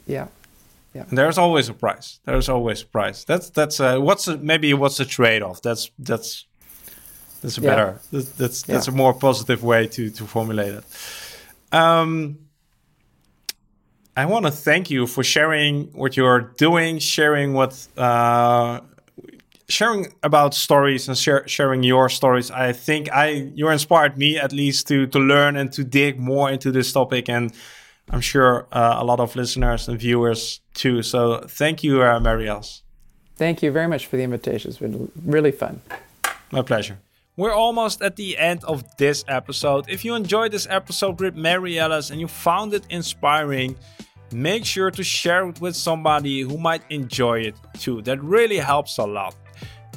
Yeah. 0.07 0.29
Yeah. 0.95 1.05
And 1.09 1.19
there's 1.19 1.39
always 1.39 1.69
a 1.69 1.75
price. 1.75 2.21
There's 2.25 2.49
always 2.49 2.83
a 2.83 2.87
price. 2.87 3.25
That's 3.25 3.51
that's 3.51 3.81
uh, 3.81 3.99
what's 3.99 4.29
a, 4.29 4.37
maybe 4.39 4.73
what's 4.75 4.97
the 4.97 5.05
trade 5.05 5.43
off. 5.43 5.61
That's 5.61 5.91
that's 5.99 6.47
that's 7.43 7.59
a 7.59 7.61
yeah. 7.61 7.71
better. 7.71 8.01
That's 8.13 8.31
that's, 8.31 8.63
that's 8.63 8.87
yeah. 8.87 8.95
a 8.95 8.97
more 8.97 9.13
positive 9.13 9.65
way 9.65 9.89
to 9.89 10.11
to 10.11 10.25
formulate 10.25 10.75
it. 10.75 10.85
Um, 11.73 12.39
I 14.17 14.27
want 14.27 14.47
to 14.47 14.53
thank 14.53 14.91
you 14.91 15.07
for 15.07 15.25
sharing 15.25 15.87
what 15.93 16.17
you're 16.17 16.41
doing, 16.57 16.99
sharing 17.01 17.53
what 17.53 17.87
uh, 17.97 18.81
sharing 19.69 20.13
about 20.23 20.55
stories 20.55 21.09
and 21.09 21.17
share, 21.19 21.47
sharing 21.49 21.83
your 21.83 22.09
stories. 22.09 22.51
I 22.51 22.73
think 22.73 23.11
I 23.13 23.51
you 23.55 23.69
inspired 23.71 24.17
me 24.17 24.39
at 24.39 24.53
least 24.53 24.87
to 24.89 25.07
to 25.09 25.19
learn 25.19 25.57
and 25.57 25.73
to 25.73 25.85
dig 25.85 26.21
more 26.21 26.51
into 26.51 26.71
this 26.71 26.93
topic, 26.93 27.29
and 27.29 27.53
I'm 28.11 28.21
sure 28.21 28.67
uh, 28.71 28.97
a 28.99 29.05
lot 29.05 29.19
of 29.19 29.35
listeners 29.35 29.89
and 29.89 29.99
viewers 29.99 30.61
too. 30.75 31.03
So 31.03 31.45
thank 31.49 31.83
you, 31.83 32.03
uh, 32.03 32.21
Mary 32.21 32.49
Alice. 32.49 32.83
Thank 33.37 33.63
you 33.63 33.73
very 33.73 33.89
much 33.89 34.07
for 34.07 34.17
the 34.17 34.23
invitation. 34.23 34.71
It's 34.71 34.79
been 34.79 35.11
really 35.25 35.51
fun. 35.51 35.81
My 36.53 36.63
pleasure. 36.63 36.99
We're 37.37 37.53
almost 37.53 38.01
at 38.01 38.15
the 38.15 38.39
end 38.39 38.63
of 38.63 38.85
this 38.97 39.25
episode. 39.27 39.87
If 39.89 40.05
you 40.05 40.15
enjoyed 40.15 40.53
this 40.53 40.69
episode 40.71 41.21
with 41.21 41.35
Mary 41.35 41.81
Alice 41.81 42.11
and 42.11 42.21
you 42.21 42.29
found 42.29 42.75
it 42.75 42.85
inspiring, 42.91 43.77
make 44.33 44.65
sure 44.65 44.93
to 44.93 45.03
share 45.03 45.49
it 45.49 45.61
with 45.61 45.75
somebody 45.75 46.43
who 46.43 46.57
might 46.57 46.83
enjoy 46.91 47.41
it 47.41 47.57
too. 47.77 48.03
That 48.03 48.23
really 48.23 48.59
helps 48.59 48.99
a 48.99 49.05
lot. 49.05 49.35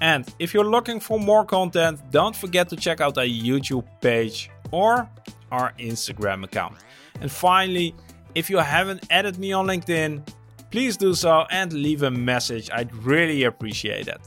And 0.02 0.28
if 0.40 0.52
you're 0.52 0.66
looking 0.66 1.00
for 1.00 1.20
more 1.20 1.46
content, 1.46 2.02
don't 2.10 2.36
forget 2.36 2.70
to 2.70 2.76
check 2.76 3.02
out 3.02 3.20
our 3.20 3.26
YouTube 3.26 3.86
page 4.02 4.50
or 4.72 5.08
our 5.52 5.74
Instagram 5.78 6.44
account. 6.44 6.78
And 7.22 7.32
finally, 7.32 7.94
if 8.34 8.50
you 8.50 8.58
haven't 8.58 9.06
added 9.12 9.38
me 9.38 9.54
on 9.54 9.68
LinkedIn, 9.68 10.28
please 10.72 10.98
do 10.98 11.14
so 11.14 11.46
and 11.52 11.72
leave 11.72 12.02
a 12.02 12.10
message. 12.10 12.72
I'd 12.74 12.94
really 12.96 13.44
appreciate 13.44 14.08
it. 14.08 14.22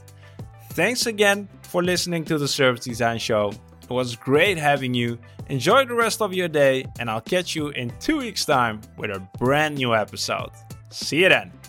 Thanks 0.69 1.07
again 1.07 1.49
for 1.71 1.81
listening 1.81 2.25
to 2.25 2.37
the 2.37 2.49
Service 2.49 2.83
Design 2.83 3.17
Show. 3.17 3.53
It 3.83 3.89
was 3.89 4.17
great 4.17 4.57
having 4.57 4.93
you. 4.93 5.17
Enjoy 5.47 5.85
the 5.85 5.93
rest 5.93 6.21
of 6.21 6.33
your 6.33 6.49
day, 6.49 6.85
and 6.99 7.09
I'll 7.09 7.21
catch 7.21 7.55
you 7.55 7.69
in 7.69 7.93
two 8.01 8.17
weeks' 8.17 8.43
time 8.43 8.81
with 8.97 9.09
a 9.09 9.25
brand 9.39 9.75
new 9.75 9.95
episode. 9.95 10.51
See 10.89 11.23
you 11.23 11.29
then. 11.29 11.60